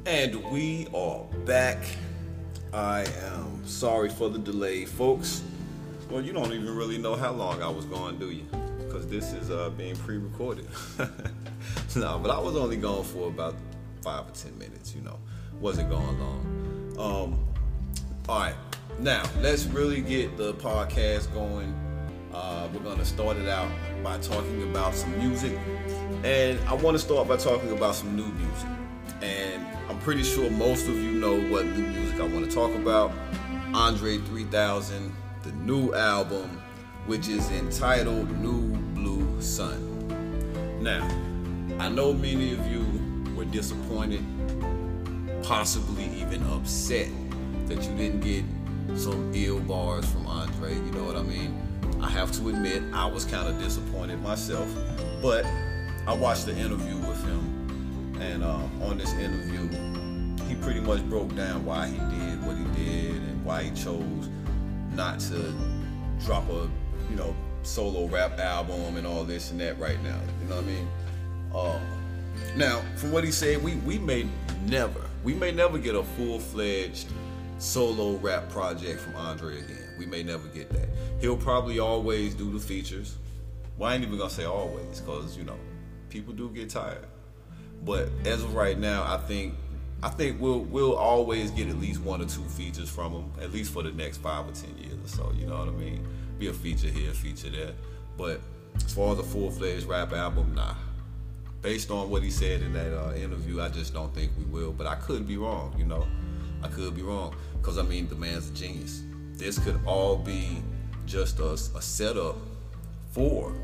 [0.06, 1.84] And we are back.
[2.72, 5.42] I am sorry for the delay, folks.
[6.08, 8.44] Well, you don't even really know how long I was gone, do you?
[9.08, 10.68] This is uh, being pre-recorded.
[11.96, 13.54] no, but I was only gone for about
[14.02, 14.94] five or ten minutes.
[14.94, 15.18] You know,
[15.60, 16.94] wasn't going long.
[16.98, 17.46] Um,
[18.28, 18.54] all right,
[18.98, 21.74] now let's really get the podcast going.
[22.32, 23.70] Uh, we're gonna start it out
[24.02, 25.58] by talking about some music,
[26.22, 28.68] and I want to start by talking about some new music.
[29.22, 32.74] And I'm pretty sure most of you know what new music I want to talk
[32.74, 33.10] about.
[33.74, 36.62] Andre 3000, the new album,
[37.06, 38.77] which is entitled New
[39.40, 40.82] Sun.
[40.82, 41.06] Now,
[41.78, 42.84] I know many of you
[43.36, 44.24] were disappointed,
[45.42, 47.08] possibly even upset
[47.66, 48.44] that you didn't get
[48.98, 50.74] some ill bars from Andre.
[50.74, 51.56] You know what I mean?
[52.00, 54.68] I have to admit, I was kind of disappointed myself,
[55.22, 55.44] but
[56.06, 59.68] I watched the interview with him, and uh, on this interview,
[60.48, 64.28] he pretty much broke down why he did what he did and why he chose
[64.94, 65.52] not to
[66.24, 66.68] drop a,
[67.10, 67.34] you know,
[67.68, 70.18] solo rap album and all this and that right now.
[70.42, 70.88] You know what I mean?
[71.54, 71.80] Uh,
[72.56, 74.26] now, from what he said, we we may
[74.66, 77.08] never, we may never get a full fledged
[77.58, 79.94] solo rap project from Andre again.
[79.98, 80.88] We may never get that.
[81.20, 83.16] He'll probably always do the features.
[83.76, 85.58] Well, I ain't even gonna say always, cause you know,
[86.08, 87.06] people do get tired.
[87.84, 89.54] But as of right now, I think
[90.02, 93.52] I think we'll we'll always get at least one or two features from him, at
[93.52, 95.32] least for the next five or ten years or so.
[95.36, 96.06] You know what I mean?
[96.38, 97.72] Be a feature here, a feature there.
[98.16, 98.40] But
[98.76, 100.74] as far as a full fledged rap album, nah.
[101.60, 104.72] Based on what he said in that uh, interview, I just don't think we will.
[104.72, 106.06] But I could be wrong, you know.
[106.62, 107.34] I could be wrong.
[107.60, 109.02] Because, I mean, the man's a genius.
[109.32, 110.62] This could all be
[111.06, 112.36] just a, a setup
[113.10, 113.54] for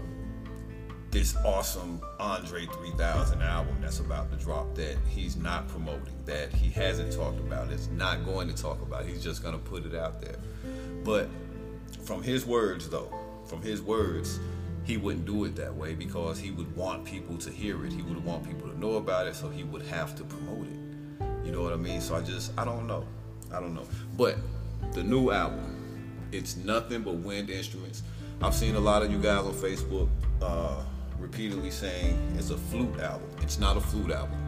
[1.15, 6.71] this awesome Andre 3000 album that's about to drop that he's not promoting, that he
[6.71, 9.05] hasn't talked about, is not going to talk about.
[9.07, 10.39] He's just going to put it out there.
[11.05, 11.29] But
[12.03, 13.13] from his words, though,
[13.47, 14.39] from his words,
[14.85, 17.93] he wouldn't do it that way because he would want people to hear it.
[17.93, 21.25] He would want people to know about it, so he would have to promote it.
[21.45, 22.01] You know what I mean?
[22.01, 23.07] So I just, I don't know.
[23.53, 23.87] I don't know.
[24.17, 24.37] But
[24.93, 28.03] the new album, it's nothing but wind instruments.
[28.43, 30.09] I've seen a lot of you guys on Facebook
[30.43, 30.83] uh,
[31.19, 33.29] repeatedly saying it's a flute album.
[33.41, 34.39] It's not a flute album.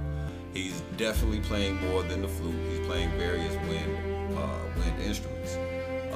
[0.52, 2.54] He's definitely playing more than the flute.
[2.70, 5.56] He's playing various wind uh, wind instruments.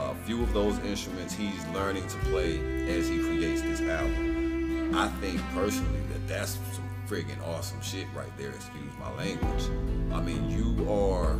[0.09, 4.95] A few of those instruments he's learning to play as he creates this album.
[4.97, 8.51] I think personally that that's some friggin' awesome shit right there.
[8.51, 9.65] Excuse my language.
[10.13, 11.35] I mean, you are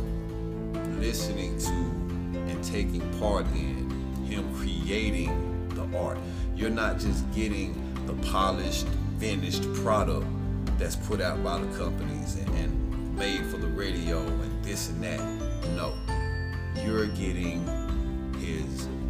[0.99, 3.89] listening to and taking part in
[4.25, 6.17] him creating the art.
[6.55, 7.73] You're not just getting
[8.05, 8.87] the polished,
[9.19, 10.27] finished product
[10.77, 15.03] that's put out by the companies and, and made for the radio and this and
[15.03, 15.19] that.
[15.75, 15.93] No.
[16.83, 17.65] You're getting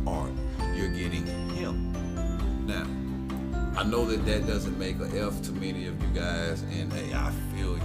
[0.07, 0.31] art.
[0.75, 1.91] You're getting him.
[2.65, 2.85] Now,
[3.79, 7.13] I know that that doesn't make a F to many of you guys, and hey,
[7.13, 7.83] I feel you.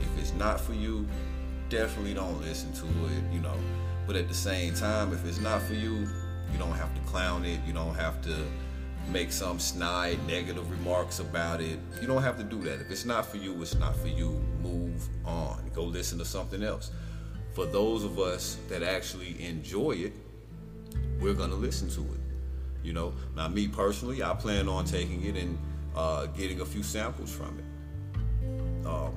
[0.00, 1.06] If it's not for you,
[1.68, 3.56] definitely don't listen to it, you know.
[4.06, 6.08] But at the same time, if it's not for you,
[6.52, 7.60] you don't have to clown it.
[7.66, 8.36] You don't have to
[9.10, 11.78] make some snide negative remarks about it.
[12.00, 12.80] You don't have to do that.
[12.80, 14.30] If it's not for you, it's not for you.
[14.62, 15.70] Move on.
[15.74, 16.90] Go listen to something else.
[17.54, 20.12] For those of us that actually enjoy it,
[21.20, 22.20] we're gonna listen to it.
[22.82, 25.58] You know, now me personally, I plan on taking it and
[25.96, 28.86] uh, getting a few samples from it.
[28.86, 29.12] Um,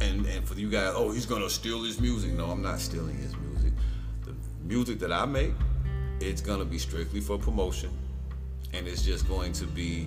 [0.00, 2.32] and and for you guys, oh, he's gonna steal his music.
[2.32, 3.72] No, I'm not stealing his music.
[4.24, 4.34] The
[4.64, 5.52] music that I make,
[6.20, 7.90] it's gonna be strictly for promotion,
[8.72, 10.06] and it's just going to be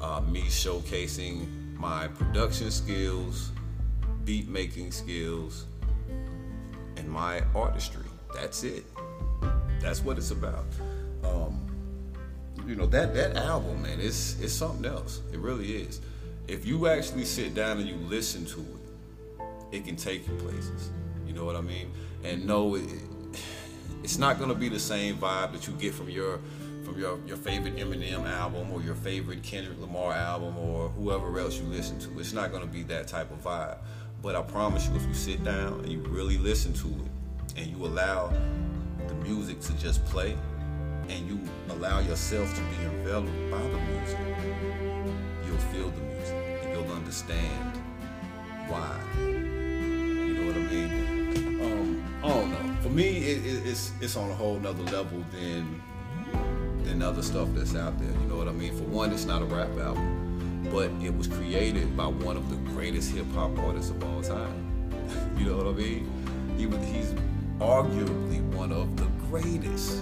[0.00, 3.50] uh, me showcasing my production skills,
[4.24, 5.66] beat making skills,
[6.96, 8.06] and my artistry.
[8.34, 8.84] That's it.
[9.80, 10.64] That's what it's about.
[11.24, 11.66] Um,
[12.66, 15.20] you know that that album, man, it's it's something else.
[15.32, 16.00] It really is.
[16.46, 20.90] If you actually sit down and you listen to it, it can take you places.
[21.26, 21.92] You know what I mean?
[22.24, 22.88] And no, it,
[24.02, 26.40] it's not gonna be the same vibe that you get from your
[26.84, 31.58] from your, your favorite Eminem album or your favorite Kendrick Lamar album or whoever else
[31.58, 32.18] you listen to.
[32.18, 33.78] It's not gonna be that type of vibe.
[34.22, 37.66] But I promise you, if you sit down and you really listen to it and
[37.66, 38.32] you allow
[39.22, 40.36] music to just play
[41.08, 41.40] and you
[41.70, 44.18] allow yourself to be enveloped by the music,
[45.46, 47.76] you'll feel the music and you'll understand
[48.68, 48.96] why.
[49.18, 51.60] You know what I mean?
[51.60, 52.76] Um, I don't know.
[52.82, 55.82] For me, it, it, it's it's on a whole nother level than
[56.84, 58.10] than other stuff that's out there.
[58.10, 58.74] You know what I mean?
[58.76, 62.56] For one, it's not a rap album, but it was created by one of the
[62.72, 64.90] greatest hip hop artists of all time.
[65.38, 66.10] you know what I mean?
[66.56, 67.14] He was, he's
[67.60, 70.00] arguably one of the greatest.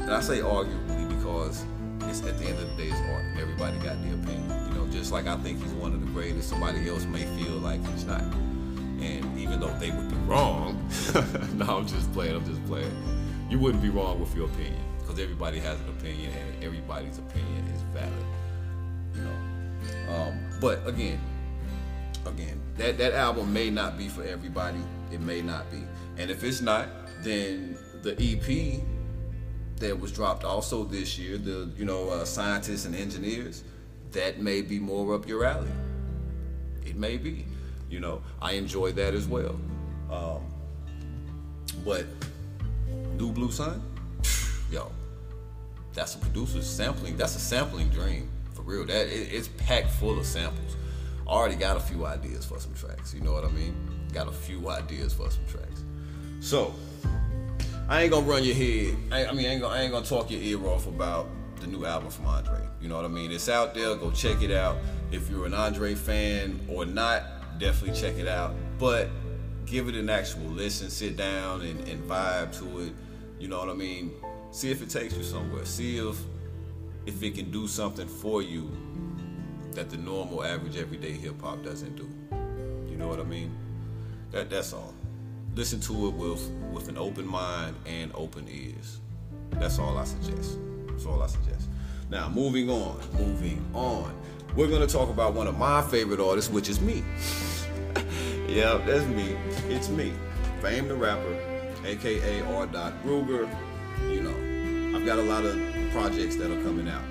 [0.00, 1.64] And I say arguably because
[2.02, 3.24] it's at the end of the day, it's art.
[3.40, 4.68] Everybody got their opinion.
[4.68, 7.54] You know, just like I think he's one of the greatest, somebody else may feel
[7.54, 8.20] like he's not.
[8.20, 10.88] And even though they would be wrong,
[11.54, 12.36] no, I'm just playing.
[12.36, 12.92] I'm just playing.
[13.48, 17.66] You wouldn't be wrong with your opinion because everybody has an opinion, and everybody's opinion
[17.74, 18.12] is valid.
[19.14, 20.14] You know.
[20.14, 21.31] Um, but again, again,
[22.76, 24.80] that that album may not be for everybody.
[25.10, 25.82] It may not be,
[26.16, 26.88] and if it's not,
[27.22, 28.82] then the EP
[29.76, 33.64] that was dropped also this year, the you know uh, scientists and engineers,
[34.12, 35.68] that may be more up your alley.
[36.84, 37.46] It may be,
[37.90, 39.58] you know, I enjoy that as well.
[40.10, 40.42] Um,
[41.84, 42.06] but
[43.16, 43.82] New Blue Sun,
[44.70, 44.90] yo,
[45.92, 47.16] that's a producer's sampling.
[47.16, 48.86] That's a sampling dream for real.
[48.86, 50.76] That it, it's packed full of samples.
[51.26, 53.14] Already got a few ideas for some tracks.
[53.14, 53.74] You know what I mean?
[54.12, 55.84] Got a few ideas for some tracks.
[56.40, 56.74] So
[57.88, 58.96] I ain't gonna run your head.
[59.10, 61.28] I, I mean, I ain't, gonna, I ain't gonna talk your ear off about
[61.60, 62.60] the new album from Andre.
[62.80, 63.30] You know what I mean?
[63.30, 63.94] It's out there.
[63.96, 64.76] Go check it out.
[65.10, 68.54] If you're an Andre fan or not, definitely check it out.
[68.78, 69.08] But
[69.66, 70.90] give it an actual listen.
[70.90, 72.92] Sit down and, and vibe to it.
[73.38, 74.12] You know what I mean?
[74.50, 75.64] See if it takes you somewhere.
[75.64, 76.16] See if
[77.04, 78.70] if it can do something for you
[79.72, 82.08] that the normal, average, everyday hip hop doesn't do.
[82.90, 83.54] You know what I mean?
[84.30, 84.94] That that's all
[85.54, 89.00] listen to it with with an open mind and open ears.
[89.50, 90.58] That's all I suggest.
[90.86, 91.68] That's all I suggest.
[92.10, 94.14] Now, moving on, moving on.
[94.56, 97.02] We're gonna talk about one of my favorite artists, which is me.
[98.48, 99.36] yeah, that's me.
[99.68, 100.12] It's me,
[100.60, 101.38] Fame the rapper,
[101.84, 102.66] aka R.
[102.66, 103.48] Dot Ruger.
[104.08, 105.58] You know, I've got a lot of
[105.92, 107.02] projects that are coming out.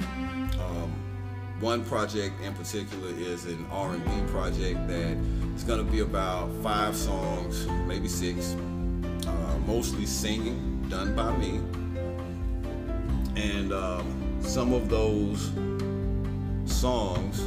[1.62, 5.16] One project in particular is an R&B project that
[5.55, 8.55] is going to be about five songs, maybe six,
[9.28, 11.62] uh, mostly singing, done by me.
[13.39, 15.51] And um, some of those
[16.66, 17.39] songs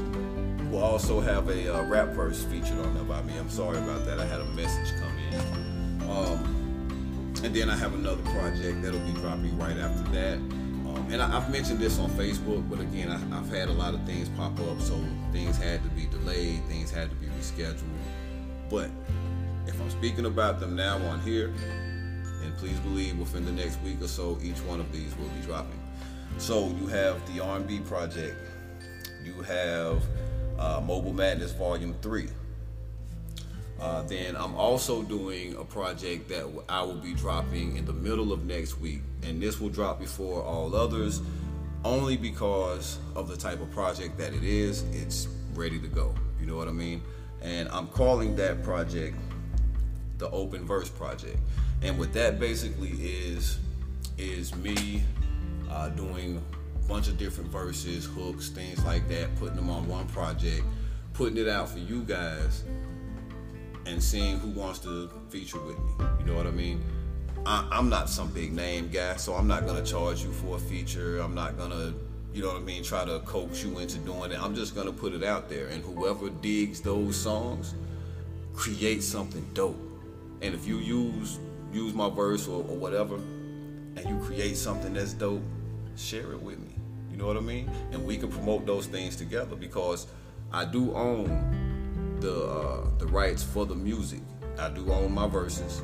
[0.71, 3.37] will also have a uh, rap verse featured on there by me.
[3.37, 4.21] I'm sorry about that.
[4.21, 6.09] I had a message come in.
[6.09, 10.39] Um, and then I have another project that'll be dropping right after that.
[10.95, 13.95] Um, and I, have mentioned this on Facebook, but again, I, have had a lot
[13.95, 14.99] of things pop up, so
[15.33, 17.83] things had to be delayed, things had to be rescheduled.
[18.71, 18.91] But
[19.67, 21.53] if I'm speaking about them now on here,
[22.43, 25.41] and please believe within the next week or so, each one of these will be
[25.45, 25.81] dropping.
[26.39, 28.37] So you have the R&B project,
[29.25, 30.03] you have
[30.59, 32.29] uh, Mobile Madness Volume Three.
[33.81, 38.33] Uh, then I'm also doing a project that I will be dropping in the middle
[38.33, 41.21] of next week, and this will drop before all others,
[41.85, 44.83] only because of the type of project that it is.
[44.93, 46.15] It's ready to go.
[46.41, 47.03] You know what I mean?
[47.43, 49.17] And I'm calling that project
[50.19, 51.39] the Open Verse Project.
[51.83, 53.59] And what that basically is
[54.17, 55.03] is me
[55.71, 56.41] uh, doing
[56.77, 60.63] a bunch of different verses, hooks, things like that, putting them on one project,
[61.13, 62.63] putting it out for you guys
[63.87, 65.93] and seeing who wants to feature with me.
[66.21, 66.83] You know what I mean?
[67.47, 70.59] I, am not some big name guy, so I'm not gonna charge you for a
[70.59, 71.19] feature.
[71.21, 71.93] I'm not gonna,
[72.33, 74.43] you know what I mean, try to coax you into doing it.
[74.43, 77.75] I'm just gonna put it out there, and whoever digs those songs,
[78.55, 79.77] create something dope.
[80.41, 81.39] And if you use
[81.73, 85.43] use my verse or, or whatever, and you create something that's dope,
[85.97, 86.71] share it with me.
[87.11, 87.71] You know what I mean?
[87.93, 90.07] And we can promote those things together because
[90.53, 91.74] I do own
[92.21, 94.21] the uh, the rights for the music.
[94.59, 95.83] I do own my verses,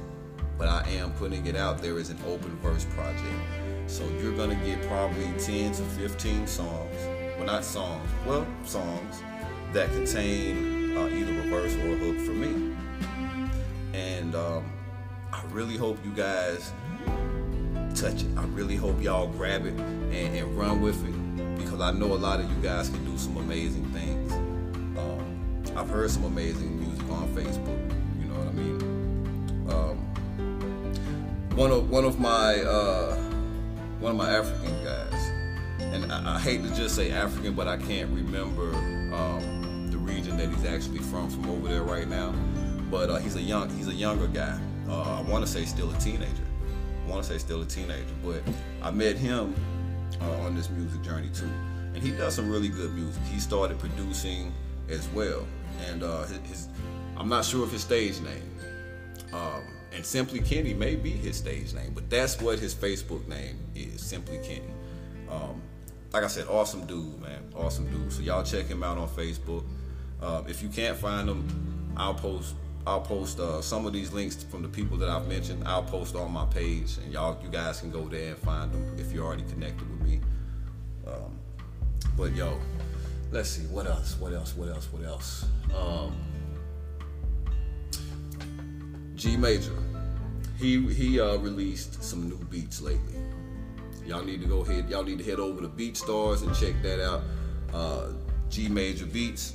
[0.59, 3.27] but I am putting it out there as an open verse project.
[3.87, 6.95] So you're gonna get probably 10 to 15 songs,
[7.37, 9.23] well not songs, well songs
[9.73, 12.75] that contain uh, either a verse or a hook for me.
[13.93, 14.73] And um,
[15.33, 16.73] I really hope you guys
[17.95, 18.37] touch it.
[18.37, 22.15] I really hope y'all grab it and, and run with it because I know a
[22.17, 24.20] lot of you guys can do some amazing things.
[25.77, 27.79] I've heard some amazing music on Facebook.
[28.21, 29.67] You know what I mean?
[29.71, 33.17] Um, one of one of my uh,
[34.01, 35.31] one of my African guys,
[35.79, 38.75] and I, I, hate to just say African, but I can't remember
[39.15, 42.35] um, the region that he's actually from from over there right now.
[42.91, 44.59] But uh, he's a young he's a younger guy.
[44.89, 46.47] Uh, I want to say still a teenager.
[47.05, 48.43] I want to say still a teenager, but
[48.83, 49.55] I met him
[50.21, 51.51] uh, on this music journey too,
[51.95, 53.23] and he does some really good music.
[53.25, 54.53] He started producing
[54.89, 55.47] as well
[55.89, 56.69] and uh, his,
[57.17, 58.51] I'm not sure of his stage name.
[59.33, 59.63] Um,
[59.93, 64.01] and Simply Kenny may be his stage name, but that's what his Facebook name is,
[64.01, 64.73] Simply Kenny.
[65.31, 65.61] Um,
[66.13, 68.13] like I said, awesome dude, man, awesome dude.
[68.13, 69.65] So y'all check him out on Facebook.
[70.21, 72.55] Uh, if you can't find him, I'll post
[72.87, 75.65] I'll post uh, some of these links from the people that I've mentioned.
[75.67, 78.97] I'll post on my page, and y'all, you guys can go there and find them
[78.99, 80.21] if you're already connected with me.
[81.07, 81.39] Um,
[82.17, 82.59] but yo,
[83.31, 85.47] let's see what else, what else, what else, what else.
[85.77, 86.17] Um,
[89.15, 89.77] G Major,
[90.59, 93.15] he he uh, released some new beats lately.
[94.07, 94.89] Y'all need to go ahead.
[94.89, 97.23] Y'all need to head over to BeatStars and check that out.
[97.73, 98.13] Uh,
[98.49, 99.55] G Major Beats,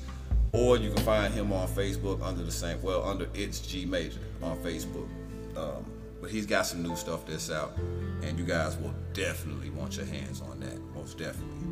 [0.54, 2.82] or you can find him on Facebook under the same.
[2.82, 5.10] Well, under it's G Major on Facebook.
[5.58, 5.86] Um,
[6.22, 7.78] but he's got some new stuff that's out,
[8.24, 10.80] and you guys will definitely want your hands on that.
[10.96, 11.68] Most definitely.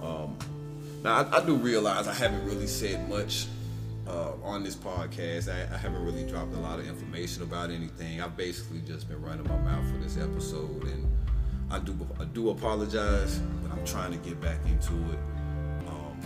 [0.00, 0.36] Um,
[1.02, 3.46] now I, I, do realize I haven't really said much
[4.06, 5.52] uh, on this podcast.
[5.52, 8.20] I, I, haven't really dropped a lot of information about anything.
[8.20, 11.10] I've basically just been running my mouth for this episode, and
[11.70, 15.18] I do I do apologize, but I'm trying to get back into it.
[15.88, 16.20] Um,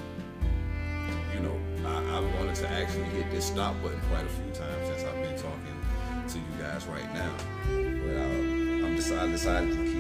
[1.35, 4.89] you know, I, I wanted to actually hit this stop button quite a few times
[4.89, 5.77] since I've been talking
[6.29, 7.33] to you guys right now.
[7.67, 9.96] But uh, I'm decided, decided to keep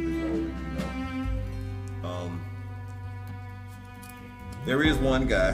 [4.66, 5.52] there is one guy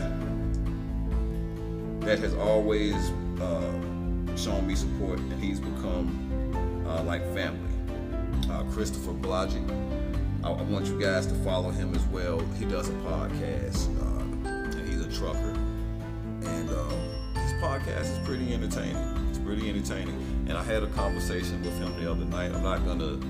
[2.00, 2.94] that has always
[3.40, 7.68] uh, shown me support, and he's become uh, like family.
[8.50, 9.70] Uh, Christopher Blodgett.
[10.42, 12.40] I, I, want you guys to follow him as well.
[12.58, 15.56] He does a podcast, uh, and he's a trucker.
[16.44, 16.98] And um,
[17.34, 18.96] his podcast is pretty entertaining
[19.28, 20.46] It's pretty entertaining.
[20.48, 22.50] And I had a conversation with him the other night.
[22.52, 23.20] I'm not gonna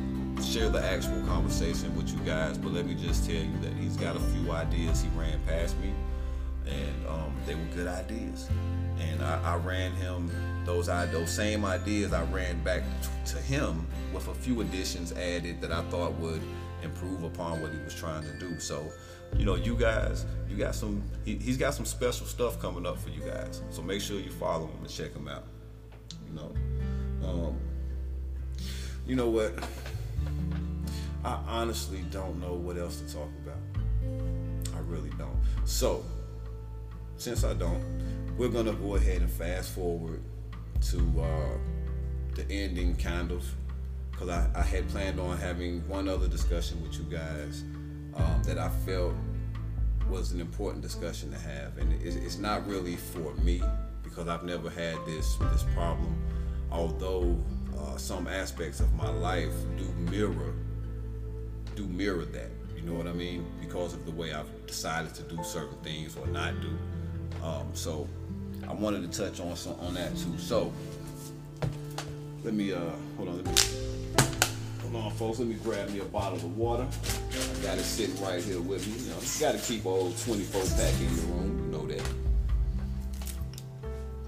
[0.43, 4.01] share the actual conversation with you guys, but let me just tell you that he's
[4.01, 5.93] got a few ideas he ran past me,
[6.66, 8.49] and um, they were good ideas.
[8.99, 10.30] And I, I ran him
[10.64, 12.12] those those same ideas.
[12.12, 12.82] I ran back
[13.26, 16.40] to him with a few additions added that I thought would
[16.82, 18.59] improve upon what he was trying to do.
[18.59, 18.90] So,
[19.36, 21.03] you know, you guys, you got some.
[21.24, 23.61] He, has got some special stuff coming up for you guys.
[23.70, 25.45] So make sure you follow him and check him out.
[26.32, 26.55] No.
[27.26, 27.59] Um,
[29.07, 29.53] you know what?
[31.24, 33.41] I honestly don't know what else to talk about.
[34.93, 35.40] Really don't.
[35.64, 36.05] So,
[37.16, 37.82] since I don't,
[38.36, 40.22] we're gonna go ahead and fast forward
[40.90, 41.59] to uh,
[42.34, 43.43] the ending, kind of,
[44.11, 47.62] because I, I, had planned on having one other discussion with you guys
[48.14, 49.14] um, that I felt
[50.11, 53.62] was an important discussion to have, and it's, it's not really for me
[54.03, 56.14] because I've never had this this problem.
[56.70, 57.38] Although
[57.78, 60.53] uh, some aspects of my life do mirror
[61.74, 62.51] do mirror that.
[62.83, 63.45] You know what I mean?
[63.61, 66.76] Because of the way I've decided to do certain things or not do.
[67.43, 68.09] Um, so
[68.68, 70.37] I wanted to touch on some on that too.
[70.39, 70.72] So
[72.43, 72.78] let me uh
[73.16, 73.37] hold on.
[73.37, 73.53] Let me
[74.83, 75.39] hold on, folks.
[75.39, 76.87] Let me grab me a bottle of water.
[77.30, 78.95] I got it sitting right here with me.
[79.05, 81.59] You know, you got to keep old 24 pack in the room.
[81.64, 82.03] You know that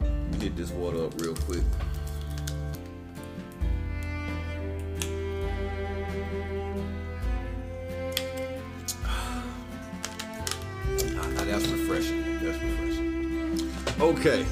[0.00, 1.62] Let me hit this water up real quick.
[14.26, 14.46] Okay,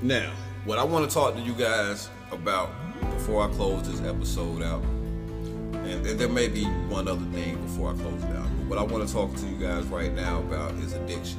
[0.00, 0.32] now
[0.64, 2.72] what I want to talk to you guys about
[3.12, 7.92] before I close this episode out, and, and there may be one other thing before
[7.92, 10.40] I close it out, but what I want to talk to you guys right now
[10.40, 11.38] about is addiction.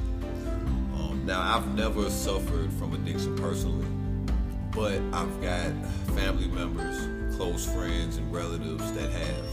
[0.94, 3.86] Um, now, I've never suffered from addiction personally,
[4.74, 5.70] but I've got
[6.16, 9.44] family members, close friends, and relatives that have.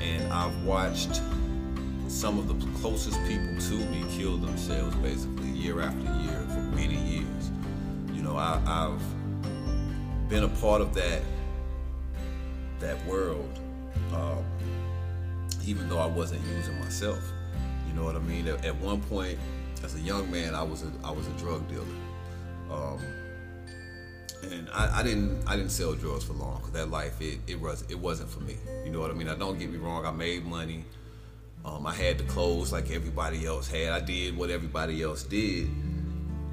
[0.00, 1.20] And I've watched
[2.06, 6.94] some of the closest people to me kill themselves basically year after year for many
[8.38, 11.22] I, have been a part of that
[12.80, 13.58] that world,
[14.12, 14.44] um,
[15.64, 17.22] even though I wasn't using myself.
[17.88, 18.46] You know what I mean?
[18.48, 19.38] At, at one point,
[19.82, 21.84] as a young man, I was a I was a drug dealer,
[22.70, 22.98] um,
[24.50, 27.60] and I, I, didn't I didn't sell drugs for long because that life it, it
[27.60, 28.56] was it wasn't for me.
[28.84, 29.28] You know what I mean?
[29.28, 30.04] I don't get me wrong.
[30.04, 30.84] I made money.
[31.64, 33.88] Um, I had the clothes like everybody else had.
[33.88, 35.68] I did what everybody else did,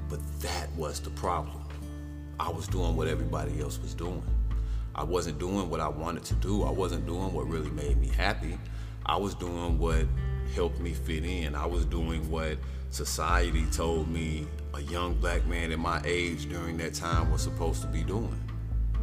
[0.08, 1.63] but that was the problem.
[2.38, 4.22] I was doing what everybody else was doing.
[4.94, 6.64] I wasn't doing what I wanted to do.
[6.64, 8.58] I wasn't doing what really made me happy.
[9.06, 10.06] I was doing what
[10.54, 11.54] helped me fit in.
[11.54, 12.58] I was doing what
[12.90, 17.82] society told me a young black man at my age during that time was supposed
[17.82, 18.40] to be doing.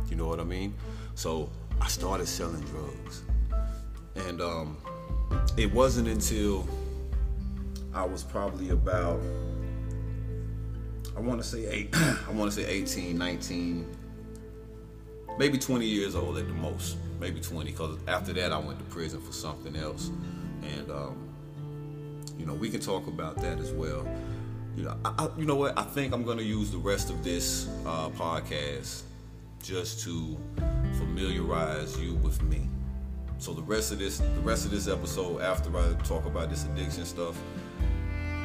[0.10, 0.74] You know what I mean?
[1.16, 3.24] So I started selling drugs.
[4.16, 4.78] And um,
[5.58, 6.68] it wasn't until
[7.94, 9.22] I was probably about,
[11.16, 13.98] I want to say eight, I want to say 18, 19,
[15.38, 18.86] maybe 20 years old at the most, maybe 20, because after that I went to
[18.86, 20.10] prison for something else.
[20.64, 21.30] And um,
[22.38, 24.08] you know, we can talk about that as well.
[24.76, 25.78] You know, I, you know what?
[25.78, 29.04] I think I'm going to use the rest of this uh, podcast
[29.62, 30.38] just to
[30.98, 32.68] familiarize you with me.
[33.38, 36.66] So the rest of this, the rest of this episode, after I talk about this
[36.66, 37.36] addiction stuff,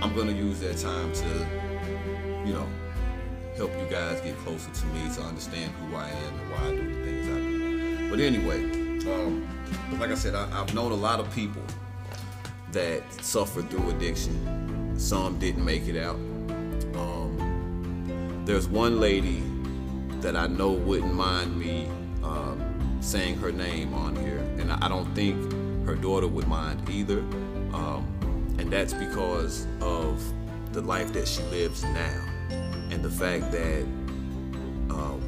[0.01, 1.76] I'm gonna use that time to,
[2.47, 2.69] you know,
[3.57, 6.71] help you guys get closer to me to understand who I am and why I
[6.71, 8.11] do the things I do.
[8.11, 8.63] But anyway,
[9.13, 9.49] um,
[9.99, 11.63] like I said, I, I've known a lot of people
[12.71, 14.95] that suffered through addiction.
[14.97, 16.17] Some didn't make it out.
[16.95, 19.43] Um, there's one lady
[20.21, 21.89] that I know wouldn't mind me
[22.23, 25.53] um, saying her name on here, and I don't think
[25.85, 27.19] her daughter would mind either.
[27.73, 28.07] Um,
[28.59, 30.23] and that's because of
[30.73, 32.25] the life that she lives now,
[32.97, 33.83] and the fact that
[34.89, 35.21] um,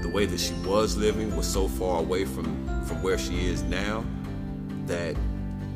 [0.00, 2.46] the way that she was living was so far away from
[2.84, 4.04] from where she is now
[4.86, 5.16] that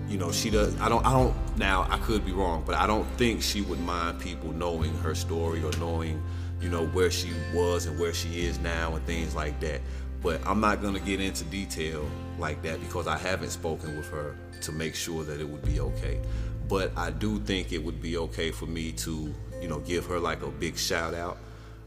[0.09, 2.87] you know she does i don't i don't now i could be wrong but i
[2.87, 6.23] don't think she would mind people knowing her story or knowing
[6.61, 9.81] you know where she was and where she is now and things like that.
[10.23, 14.09] But i'm not going to get into detail like that because i haven't spoken with
[14.11, 16.21] her to make sure that it would be okay.
[16.69, 20.19] But i do think it would be okay for me to you know give her
[20.19, 21.39] like a big shout out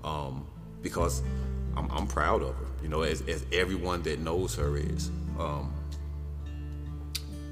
[0.04, 0.46] um,
[0.82, 1.22] because
[1.76, 5.10] I'm, I'm, proud of her you know as, as everyone that knows her is
[5.40, 5.74] um,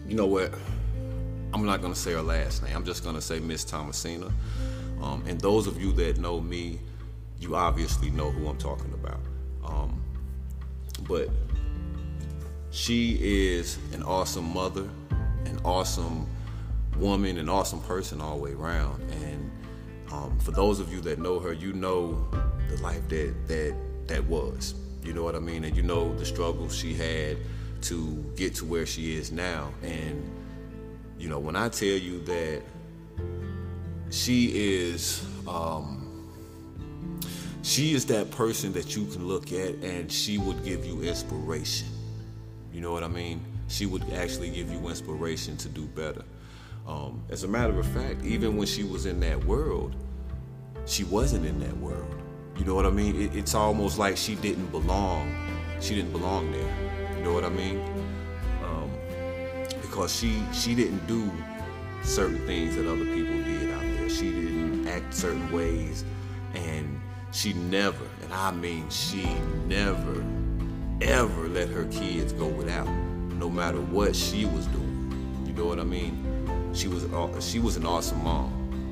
[0.07, 0.53] you know what
[1.53, 4.32] i'm not going to say her last name i'm just going to say miss thomasina
[5.01, 6.80] um, and those of you that know me
[7.41, 9.19] you obviously know who I'm talking about.
[9.65, 10.01] Um,
[11.07, 11.30] but
[12.69, 14.88] she is an awesome mother,
[15.45, 16.28] an awesome
[16.97, 19.01] woman, an awesome person all the way around.
[19.24, 19.50] And
[20.12, 22.28] um, for those of you that know her, you know
[22.70, 23.76] the life that that
[24.07, 24.76] that was.
[25.03, 27.38] You know what I mean, and you know the struggles she had
[27.84, 29.72] to get to where she is now.
[29.82, 30.30] And
[31.18, 32.62] you know when I tell you that
[34.09, 35.26] she is.
[35.47, 36.01] Um,
[37.64, 41.88] she is that person that you can look at and she would give you inspiration.
[42.74, 43.45] You know what I mean?
[43.68, 46.24] She would actually give you inspiration to do better.
[46.91, 49.95] Um, as a matter of fact, even when she was in that world,
[50.85, 52.13] she wasn't in that world.
[52.57, 53.19] You know what I mean?
[53.21, 55.33] It, it's almost like she didn't belong.
[55.79, 57.17] She didn't belong there.
[57.17, 57.79] You know what I mean?
[58.65, 58.91] Um,
[59.81, 61.31] because she she didn't do
[62.03, 64.09] certain things that other people did out there.
[64.09, 66.03] She didn't act certain ways,
[66.55, 66.99] and
[67.31, 69.23] she never, and I mean she
[69.65, 70.25] never,
[70.99, 72.89] ever let her kids go without,
[73.39, 75.45] no matter what she was doing.
[75.47, 76.30] You know what I mean?
[76.74, 77.05] She was
[77.45, 78.51] she was an awesome mom,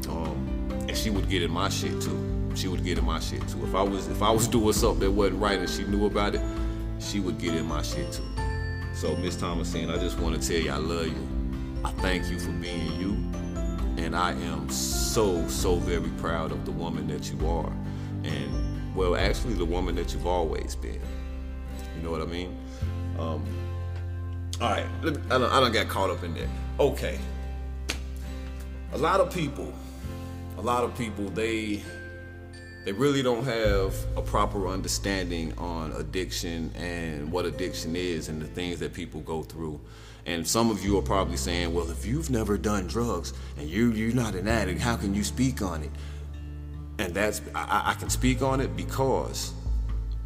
[0.10, 2.52] um, and she would get in my shit too.
[2.56, 3.64] She would get in my shit too.
[3.66, 6.36] If I was if I was doing something that wasn't right and she knew about
[6.36, 6.42] it,
[7.00, 8.24] she would get in my shit too.
[8.94, 11.28] So Miss Thomasine, I just want to tell you I love you.
[11.86, 13.12] I thank you for being you,
[14.04, 17.72] and I am so so very proud of the woman that you are
[18.24, 21.00] and well, actually, the woman that you've always been.
[21.96, 22.58] You know what I mean?
[23.18, 23.44] Um,
[24.62, 26.50] all right, I don't, I don't get caught up in there.
[26.80, 27.20] Okay,
[28.94, 29.74] a lot of people,
[30.58, 31.84] a lot of people, they
[32.86, 38.48] they really don't have a proper understanding on addiction and what addiction is and the
[38.48, 39.80] things that people go through.
[40.26, 43.92] And some of you are probably saying, well, if you've never done drugs and you
[43.92, 45.92] you're not an addict, how can you speak on it?
[47.00, 49.54] and that's I, I can speak on it because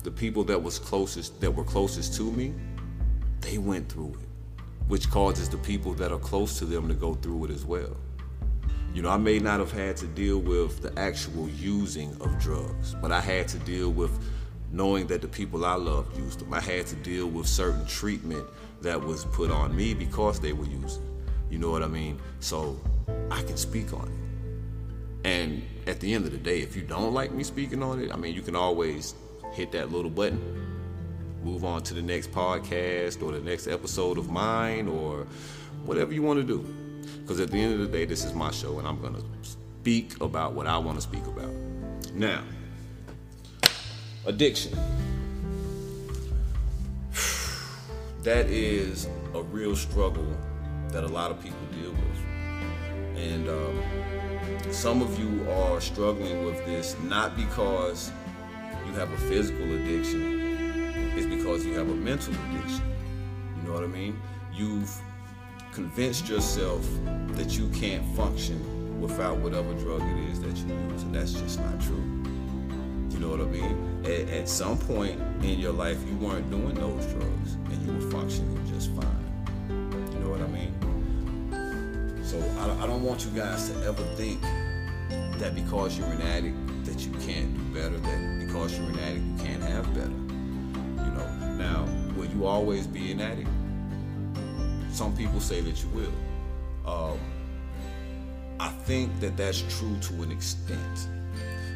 [0.03, 2.53] the people that was closest that were closest to me,
[3.39, 7.14] they went through it, which causes the people that are close to them to go
[7.14, 7.95] through it as well.
[8.94, 12.96] You know, I may not have had to deal with the actual using of drugs,
[13.02, 14.12] but I had to deal with
[14.72, 16.54] knowing that the people I loved used them.
[16.54, 18.46] I had to deal with certain treatment
[18.84, 21.03] that was put on me because they were using.
[21.49, 22.20] You know what I mean?
[22.40, 22.80] So
[23.32, 25.28] I can speak on it.
[25.28, 28.11] And at the end of the day, if you don't like me speaking on it,
[28.14, 29.15] I mean, you can always
[29.53, 30.40] hit that little button,
[31.44, 35.26] move on to the next podcast or the next episode of mine or
[35.86, 36.82] whatever you want to do.
[37.24, 39.24] Because at the end of the day, this is my show and I'm going to
[39.41, 41.52] speak about what I want to speak about.
[42.14, 42.44] Now,
[44.26, 44.78] addiction.
[48.24, 50.38] That is a real struggle
[50.91, 53.18] that a lot of people deal with.
[53.18, 53.84] And, um,
[54.72, 58.12] some of you are struggling with this not because
[58.86, 62.84] you have a physical addiction, it's because you have a mental addiction.
[63.58, 64.20] You know what I mean?
[64.54, 64.91] You've
[65.74, 66.88] convinced yourself
[67.30, 71.60] that you can't function without whatever drug it is that you use, and that's just
[71.60, 72.04] not true.
[73.10, 74.02] You know what I mean?
[74.06, 78.12] At, at some point in your life, you weren't doing those drugs, and you were
[78.12, 79.08] functioning just fine.
[80.14, 82.24] You know what I mean?
[82.24, 84.41] So I, I don't want you guys to ever think
[85.40, 89.26] that because you're an addict that you can't do better, that because you're an addict
[89.26, 90.10] you can't have better.
[91.04, 93.50] You know, now will you always be an addict?
[94.94, 96.91] Some people say that you will.
[96.91, 97.20] Um,
[98.60, 101.07] I think that that's true to an extent.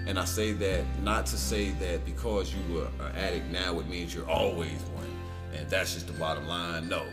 [0.05, 3.87] And I say that not to say that because you were an addict now it
[3.87, 5.11] means you're always one.
[5.55, 6.87] And that's just the bottom line.
[6.87, 7.05] No.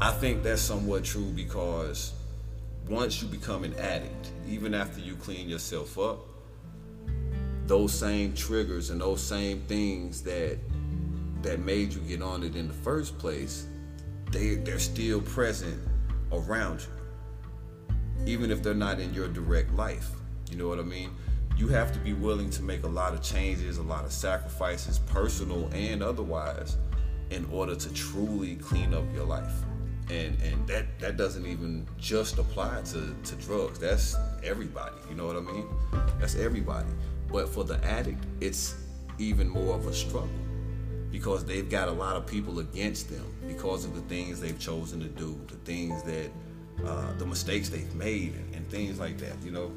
[0.00, 2.12] I think that's somewhat true because
[2.86, 6.18] once you become an addict, even after you clean yourself up,
[7.66, 10.58] those same triggers and those same things that
[11.42, 13.66] that made you get on it in the first place,
[14.30, 15.78] they they're still present
[16.32, 18.26] around you.
[18.26, 20.10] Even if they're not in your direct life.
[20.50, 21.10] You know what I mean?
[21.58, 25.00] you have to be willing to make a lot of changes, a lot of sacrifices,
[25.00, 26.76] personal and otherwise,
[27.30, 29.52] in order to truly clean up your life.
[30.08, 33.78] And and that that doesn't even just apply to, to drugs.
[33.78, 34.94] That's everybody.
[35.10, 35.66] You know what I mean?
[36.20, 36.88] That's everybody.
[37.30, 38.76] But for the addict, it's
[39.18, 40.30] even more of a struggle
[41.10, 45.00] because they've got a lot of people against them because of the things they've chosen
[45.00, 46.30] to do, the things that,
[46.86, 49.34] uh, the mistakes they've made, and, and, things like that.
[49.42, 49.72] You know,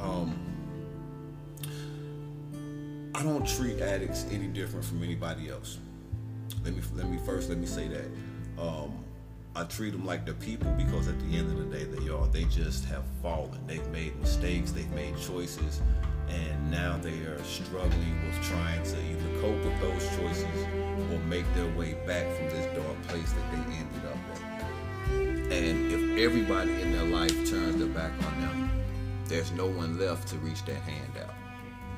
[0.00, 0.38] um,
[3.14, 5.78] I don't treat addicts any different from anybody else.
[6.64, 8.62] Let me let me first let me say that.
[8.62, 8.92] Um,
[9.56, 12.26] I treat them like they're people because at the end of the day they are.
[12.26, 13.66] They just have fallen.
[13.66, 14.72] They've made mistakes.
[14.72, 15.80] They've made choices,
[16.28, 20.79] and now they are struggling with trying to either cope with those choices
[21.12, 24.16] or make their way back from this dark place that they ended up
[25.10, 25.52] in.
[25.52, 28.70] And if everybody in their life turns their back on them,
[29.26, 31.34] there's no one left to reach that hand out.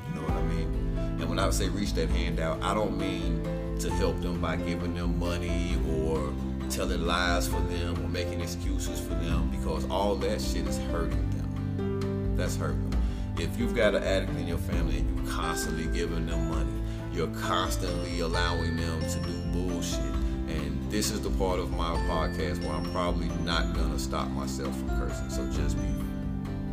[0.08, 0.98] You know what I mean?
[1.20, 3.42] And when I say reach that hand out, I don't mean
[3.80, 6.32] to help them by giving them money or
[6.70, 11.30] telling lies for them or making excuses for them because all that shit is hurting
[11.30, 12.36] them.
[12.36, 13.02] That's hurting them.
[13.38, 16.71] If you've got an addict in your family and you're constantly giving them money,
[17.12, 20.00] you're constantly allowing them to do bullshit.
[20.48, 24.76] And this is the part of my podcast where I'm probably not gonna stop myself
[24.76, 25.30] from cursing.
[25.30, 25.88] So just be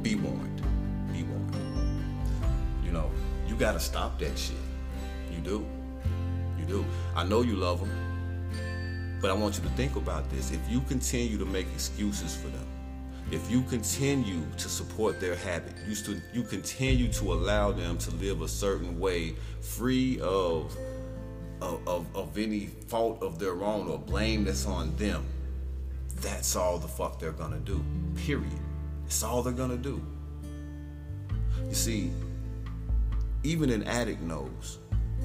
[0.01, 0.61] be warned.
[1.11, 2.03] Be warned.
[2.83, 3.11] You know,
[3.47, 4.55] you got to stop that shit.
[5.31, 5.65] You do.
[6.57, 6.85] You do.
[7.15, 10.51] I know you love them, but I want you to think about this.
[10.51, 12.65] If you continue to make excuses for them,
[13.31, 18.11] if you continue to support their habit, you, st- you continue to allow them to
[18.15, 20.75] live a certain way, free of,
[21.61, 25.23] of, of, of any fault of their own or blame that's on them,
[26.21, 27.83] that's all the fuck they're gonna do.
[28.15, 28.51] Period.
[29.05, 30.01] It's all they're gonna do.
[31.67, 32.11] You see,
[33.43, 34.79] even an addict knows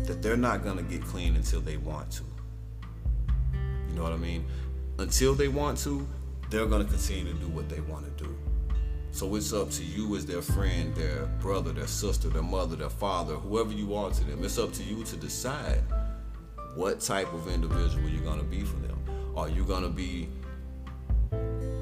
[0.05, 2.25] that they're not to get clean until they want to.
[3.89, 4.45] You know what I mean?
[4.99, 6.07] Until they want to,
[6.55, 8.33] they're going to continue to do what they want to do.
[9.11, 12.91] So it's up to you as their friend, their brother, their sister, their mother, their
[12.91, 14.45] father, whoever you are to them.
[14.45, 15.83] It's up to you to decide
[16.77, 18.97] what type of individual you're going to be for them.
[19.37, 20.29] Are you going to be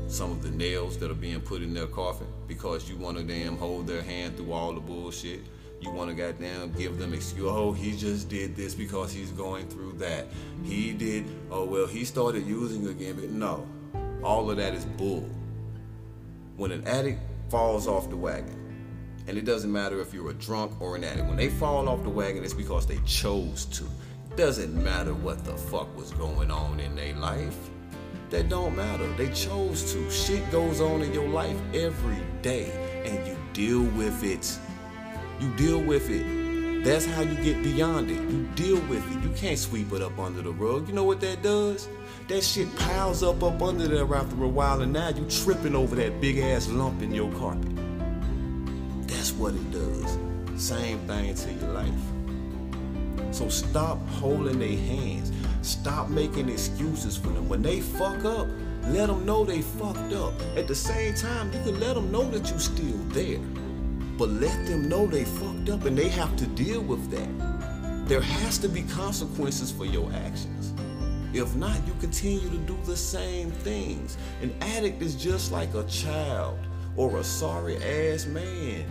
[0.07, 3.25] some of the nails that are being put in their coffin because you want to
[3.25, 5.41] damn hold their hand through all the bullshit?
[5.83, 7.45] you want to goddamn give them excuse.
[7.45, 10.29] Oh, he just did this because he's going through that.
[10.63, 11.27] He did.
[11.51, 13.17] Oh well, he started using again.
[13.17, 13.67] But no,
[14.23, 15.29] all of that is bull.
[16.57, 17.21] When an addict
[17.51, 18.59] falls off the wagon,
[19.27, 22.03] and it doesn't matter if you're a drunk or an addict, when they fall off
[22.03, 23.85] the wagon, it's because they chose to.
[24.31, 27.57] It doesn't matter what the fuck was going on in their life.
[28.31, 29.07] That don't matter.
[29.15, 30.11] They chose to.
[30.11, 32.73] Shit goes on in your life every day,
[33.05, 34.59] and you deal with it.
[35.39, 36.85] You deal with it.
[36.85, 38.19] That's how you get beyond it.
[38.19, 39.23] You deal with it.
[39.23, 40.89] You can't sweep it up under the rug.
[40.89, 41.89] You know what that does?
[42.33, 45.95] That shit piles up up under there after a while, and now you tripping over
[45.97, 47.77] that big ass lump in your carpet.
[49.07, 50.17] That's what it does.
[50.57, 53.35] Same thing to your life.
[53.35, 55.31] So stop holding their hands.
[55.61, 57.51] Stop making excuses for them.
[57.51, 58.49] When they fuck up,
[58.87, 60.33] let them know they fucked up.
[60.57, 63.41] At the same time, you can let them know that you're still there.
[64.17, 68.09] But let them know they fucked up and they have to deal with that.
[68.09, 70.72] There has to be consequences for your actions.
[71.33, 74.19] If not, you continue to do the same things.
[74.43, 76.59] An addict is just like a child
[76.97, 78.85] or a sorry ass man.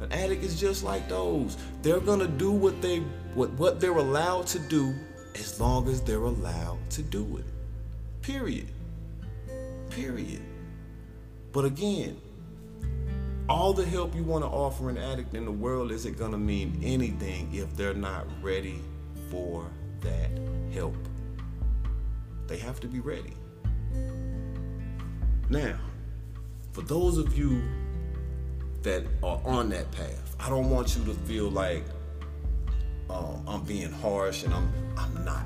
[0.00, 1.58] An addict is just like those.
[1.82, 2.98] They're gonna do what they
[3.34, 4.94] what, what they're allowed to do
[5.34, 7.44] as long as they're allowed to do it.
[8.22, 8.68] Period.
[9.90, 10.42] Period.
[11.52, 12.16] But again,
[13.48, 16.38] all the help you want to offer an addict in the world isn't going to
[16.38, 18.80] mean anything if they're not ready
[19.30, 19.66] for
[20.00, 20.30] that
[20.72, 20.96] help.
[22.46, 23.34] They have to be ready.
[25.48, 25.78] Now,
[26.72, 27.62] for those of you
[28.82, 31.84] that are on that path, I don't want you to feel like
[33.08, 35.44] um, I'm being harsh, and I'm I'm not.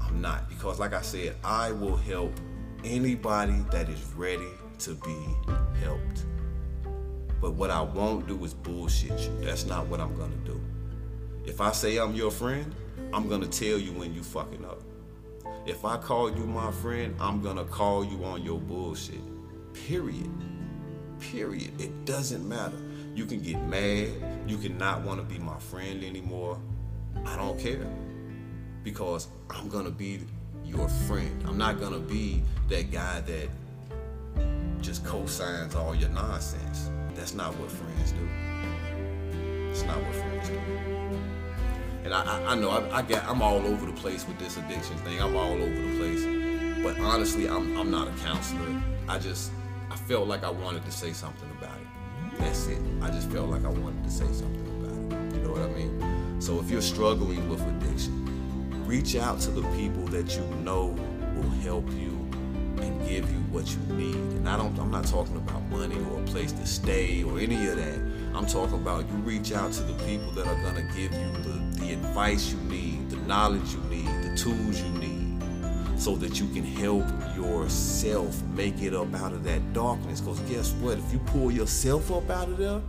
[0.00, 2.32] I'm not because, like I said, I will help
[2.84, 4.48] anybody that is ready
[4.80, 5.16] to be
[5.80, 6.24] helped.
[7.40, 9.38] But what I won't do is bullshit you.
[9.40, 10.60] That's not what I'm gonna do.
[11.44, 12.74] If I say I'm your friend,
[13.12, 14.82] I'm gonna tell you when you fucking up.
[15.66, 19.20] If I call you my friend, I'm gonna call you on your bullshit.
[19.74, 20.30] Period.
[21.18, 21.80] Period.
[21.80, 22.78] It doesn't matter.
[23.14, 24.10] You can get mad.
[24.46, 26.58] You can not want to be my friend anymore.
[27.26, 27.86] I don't care.
[28.84, 30.20] Because I'm gonna be
[30.64, 31.44] your friend.
[31.46, 33.48] I'm not gonna be that guy that
[34.80, 36.90] just co-signs all your nonsense.
[37.14, 38.28] That's not what friends do.
[39.70, 41.29] It's not what friends do.
[42.04, 44.56] And I, I, I know I, I get I'm all over the place with this
[44.56, 45.20] addiction thing.
[45.20, 46.24] I'm all over the place.
[46.82, 48.80] But honestly, I'm I'm not a counselor.
[49.08, 49.52] I just
[49.90, 52.38] I felt like I wanted to say something about it.
[52.38, 52.80] That's it.
[53.02, 55.36] I just felt like I wanted to say something about it.
[55.36, 56.40] You know what I mean?
[56.40, 58.26] So if you're struggling with addiction,
[58.86, 60.96] reach out to the people that you know
[61.36, 62.10] will help you
[62.82, 64.14] and give you what you need.
[64.14, 67.66] And I don't I'm not talking about money or a place to stay or any
[67.68, 67.98] of that.
[68.34, 71.50] I'm talking about you reach out to the people that are gonna give you the,
[71.50, 71.59] the
[72.10, 75.40] advice you need, the knowledge you need, the tools you need,
[75.96, 77.06] so that you can help
[77.36, 80.20] yourself make it up out of that darkness.
[80.20, 80.98] Because guess what?
[80.98, 82.80] If you pull yourself up out of there,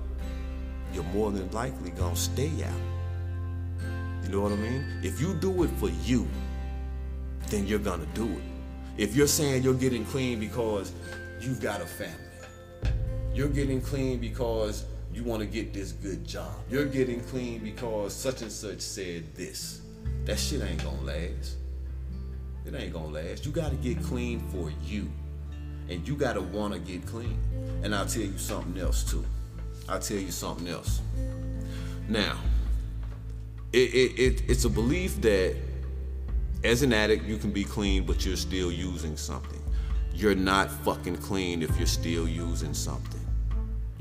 [0.92, 2.82] you're more than likely gonna stay out.
[4.24, 4.84] You know what I mean?
[5.04, 6.28] If you do it for you,
[7.50, 8.44] then you're gonna do it.
[8.98, 10.94] If you're saying you're getting clean because
[11.40, 12.16] you've got a family,
[13.36, 18.14] you're getting clean because you want to get this good job, you're getting clean because
[18.14, 19.82] such and such said this,
[20.26, 21.58] that shit ain't gonna last.
[22.66, 23.46] It ain't gonna last.
[23.46, 25.10] You gotta get clean for you.
[25.90, 27.40] And you gotta wanna get clean.
[27.84, 29.26] And I'll tell you something else too.
[29.90, 31.02] I'll tell you something else.
[32.08, 32.38] Now,
[33.74, 35.56] it, it, it, it's a belief that
[36.64, 39.62] as an addict, you can be clean, but you're still using something.
[40.14, 43.21] You're not fucking clean if you're still using something.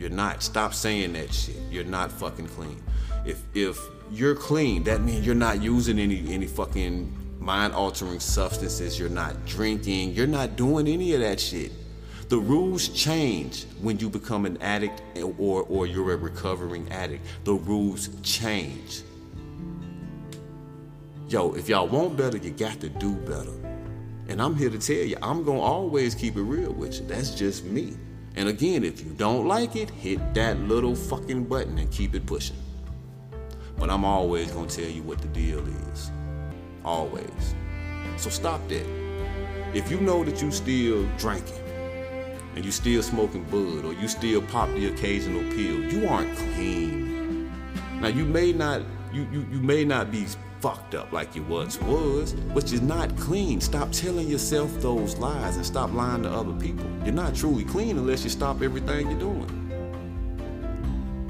[0.01, 0.43] You're not.
[0.43, 1.59] Stop saying that shit.
[1.71, 2.83] You're not fucking clean.
[3.27, 3.79] If if
[4.11, 8.99] you're clean, that means you're not using any any fucking mind altering substances.
[8.99, 10.15] You're not drinking.
[10.15, 11.73] You're not doing any of that shit.
[12.31, 15.03] The rules change when you become an addict
[15.39, 17.27] or or you're a recovering addict.
[17.45, 19.03] The rules change.
[21.29, 23.53] Yo, if y'all want better, you got to do better.
[24.29, 27.07] And I'm here to tell you, I'm going to always keep it real with you.
[27.07, 27.97] That's just me.
[28.41, 32.25] And again, if you don't like it, hit that little fucking button and keep it
[32.25, 32.57] pushing.
[33.79, 35.63] But I'm always to tell you what the deal
[35.93, 36.11] is.
[36.83, 37.55] Always.
[38.17, 38.87] So stop that.
[39.75, 41.63] If you know that you still drinking
[42.57, 47.53] and you still smoking bud or you still pop the occasional pill, you aren't clean.
[48.01, 48.81] Now you may not
[49.13, 50.27] you you, you may not be
[50.61, 53.61] fucked up like you once was, but you're not clean.
[53.61, 56.85] Stop telling yourself those lies and stop lying to other people.
[57.03, 59.57] You're not truly clean unless you stop everything you're doing.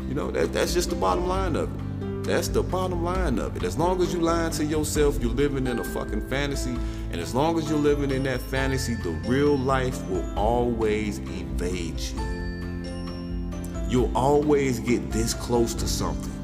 [0.09, 2.25] You know, that, that's just the bottom line of it.
[2.25, 3.63] That's the bottom line of it.
[3.63, 6.77] As long as you're lying to yourself, you're living in a fucking fantasy.
[7.13, 11.99] And as long as you're living in that fantasy, the real life will always evade
[12.01, 12.21] you.
[13.89, 16.40] You'll always get this close to something.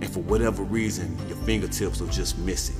[0.00, 2.76] And for whatever reason, your fingertips will just miss it.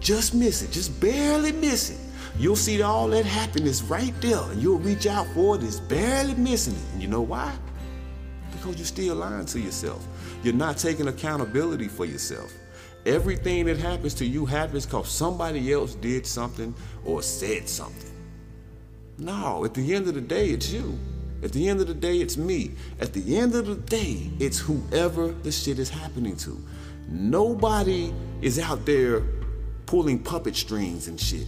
[0.00, 1.98] Just miss it, just barely miss it.
[2.38, 6.34] You'll see all that happiness right there, and you'll reach out for it, it's barely
[6.34, 6.92] missing it.
[6.92, 7.52] And you know why?
[8.50, 10.06] Because you're still lying to yourself.
[10.42, 12.52] You're not taking accountability for yourself.
[13.06, 16.74] Everything that happens to you happens because somebody else did something
[17.04, 18.10] or said something.
[19.18, 20.98] No, at the end of the day, it's you.
[21.44, 22.70] At the end of the day, it's me.
[23.00, 26.58] At the end of the day, it's whoever the shit is happening to.
[27.06, 29.22] Nobody is out there
[29.84, 31.46] pulling puppet strings and shit,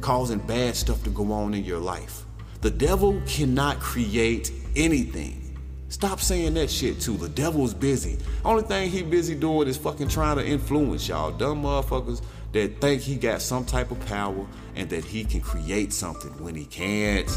[0.00, 2.24] causing bad stuff to go on in your life.
[2.60, 5.56] The devil cannot create anything.
[5.90, 7.16] Stop saying that shit too.
[7.16, 8.18] The devil's busy.
[8.44, 12.20] Only thing he busy doing is fucking trying to influence y'all dumb motherfuckers
[12.50, 14.44] that think he got some type of power
[14.74, 17.30] and that he can create something when he can't.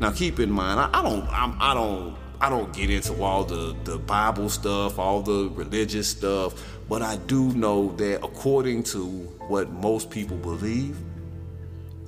[0.00, 3.44] Now keep in mind, I, I don't, I'm, I don't, I don't get into all
[3.44, 6.54] the the Bible stuff, all the religious stuff,
[6.88, 9.06] but I do know that according to
[9.46, 10.96] what most people believe,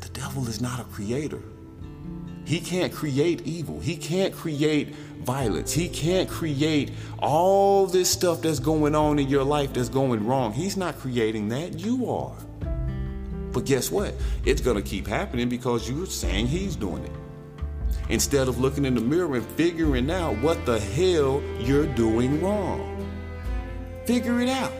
[0.01, 1.41] the devil is not a creator.
[2.45, 3.81] He can't create evil.
[3.81, 5.73] He can't create violence.
[5.73, 6.91] He can't create
[7.21, 10.53] all this stuff that's going on in your life that's going wrong.
[10.53, 11.79] He's not creating that.
[11.79, 12.37] You are.
[13.53, 14.15] But guess what?
[14.45, 17.24] It's going to keep happening because you're saying he's doing it
[18.09, 22.91] instead of looking in the mirror and figuring out what the hell you're doing wrong.
[24.05, 24.73] Figure it out.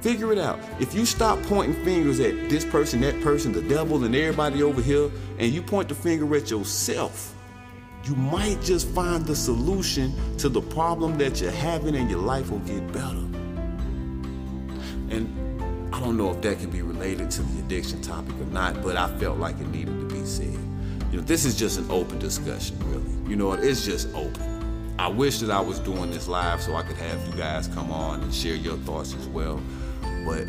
[0.00, 0.60] Figure it out.
[0.80, 4.82] If you stop pointing fingers at this person, that person, the devil, and everybody over
[4.82, 7.34] here, and you point the finger at yourself,
[8.04, 12.50] you might just find the solution to the problem that you're having and your life
[12.50, 13.24] will get better.
[15.08, 18.82] And I don't know if that can be related to the addiction topic or not,
[18.82, 20.63] but I felt like it needed to be said.
[21.14, 23.30] You know, this is just an open discussion, really.
[23.30, 24.96] You know, it's just open.
[24.98, 27.92] I wish that I was doing this live so I could have you guys come
[27.92, 29.62] on and share your thoughts as well.
[30.26, 30.46] But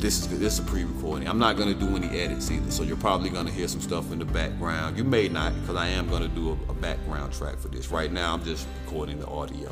[0.00, 1.26] this is this is a pre-recording.
[1.26, 4.20] I'm not gonna do any edits either, so you're probably gonna hear some stuff in
[4.20, 4.96] the background.
[4.96, 7.90] You may not, because I am gonna do a, a, background track for this.
[7.90, 9.68] Right now, I'm just recording the audio.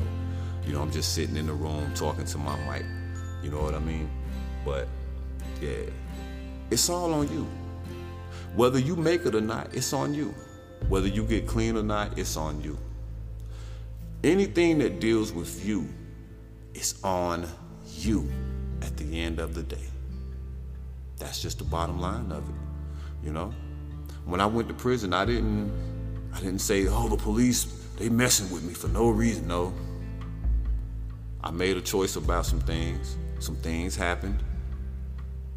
[0.65, 2.85] You know, I'm just sitting in the room talking to my mic.
[3.41, 4.09] You know what I mean?
[4.65, 4.89] But
[5.61, 5.89] yeah,
[6.69, 7.47] it's all on you.
[8.57, 10.33] Whether you make it or not, it's on you.
[10.89, 12.75] Whether you get clean or not, it's on you.
[14.23, 15.87] Anything that deals with you,
[16.73, 17.47] it's on
[17.99, 18.27] you
[18.81, 19.85] at the end of the day.
[21.17, 22.55] That's just the bottom line of it.
[23.23, 23.53] You know?
[24.25, 25.71] When I went to prison, I didn't
[26.33, 27.65] I didn't say, "Oh, the police,
[27.97, 29.71] they messing with me for no reason." No.
[31.43, 33.17] I made a choice about some things.
[33.37, 34.43] Some things happened,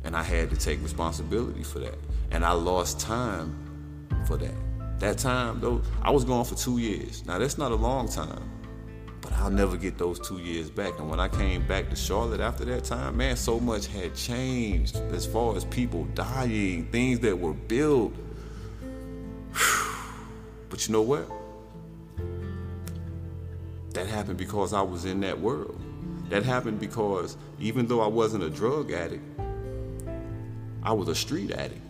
[0.04, 1.98] and I had to take responsibility for that.
[2.30, 3.56] And I lost time
[4.26, 4.54] for that.
[4.98, 7.24] That time though, I was gone for 2 years.
[7.26, 8.50] Now that's not a long time.
[9.20, 10.98] But I'll never get those two years back.
[10.98, 14.96] And when I came back to Charlotte after that time, man, so much had changed
[15.12, 18.14] as far as people dying, things that were built.
[20.70, 21.28] But you know what?
[23.94, 25.80] That happened because I was in that world.
[26.28, 29.24] That happened because even though I wasn't a drug addict,
[30.82, 31.80] I was a street addict.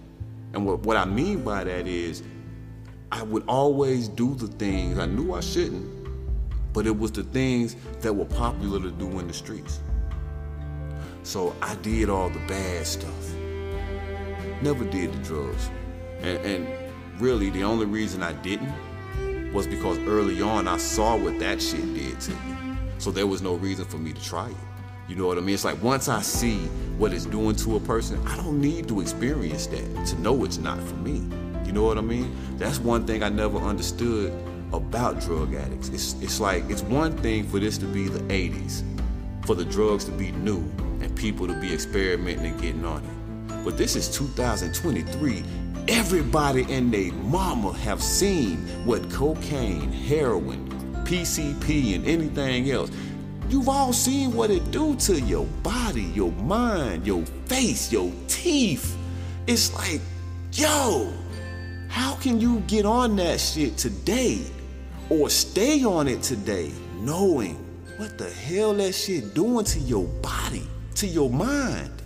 [0.53, 2.23] And what, what I mean by that is,
[3.13, 6.09] I would always do the things I knew I shouldn't,
[6.73, 9.81] but it was the things that were popular to do in the streets.
[11.23, 13.35] So I did all the bad stuff.
[14.63, 15.71] Never did the drugs.
[16.21, 16.69] And, and
[17.21, 18.73] really, the only reason I didn't
[19.53, 22.57] was because early on I saw what that shit did to me.
[22.99, 24.57] So there was no reason for me to try it.
[25.11, 25.55] You know what I mean?
[25.55, 26.59] It's like once I see
[26.97, 30.59] what it's doing to a person, I don't need to experience that to know it's
[30.59, 31.21] not for me.
[31.67, 32.33] You know what I mean?
[32.59, 34.33] That's one thing I never understood
[34.73, 35.89] about drug addicts.
[35.89, 38.85] It's, it's like, it's one thing for this to be the 80s,
[39.45, 40.59] for the drugs to be new
[41.01, 43.65] and people to be experimenting and getting on it.
[43.65, 45.43] But this is 2023.
[45.89, 50.69] Everybody and their mama have seen what cocaine, heroin,
[51.05, 52.93] PCP, and anything else.
[53.51, 58.97] You've all seen what it do to your body, your mind, your face, your teeth.
[59.47, 60.01] It's like,
[60.53, 61.13] yo,
[61.89, 64.45] how can you get on that shit today?
[65.11, 66.71] or stay on it today
[67.01, 67.57] knowing
[67.99, 72.00] what the hell that shit doing to your body, to your mind.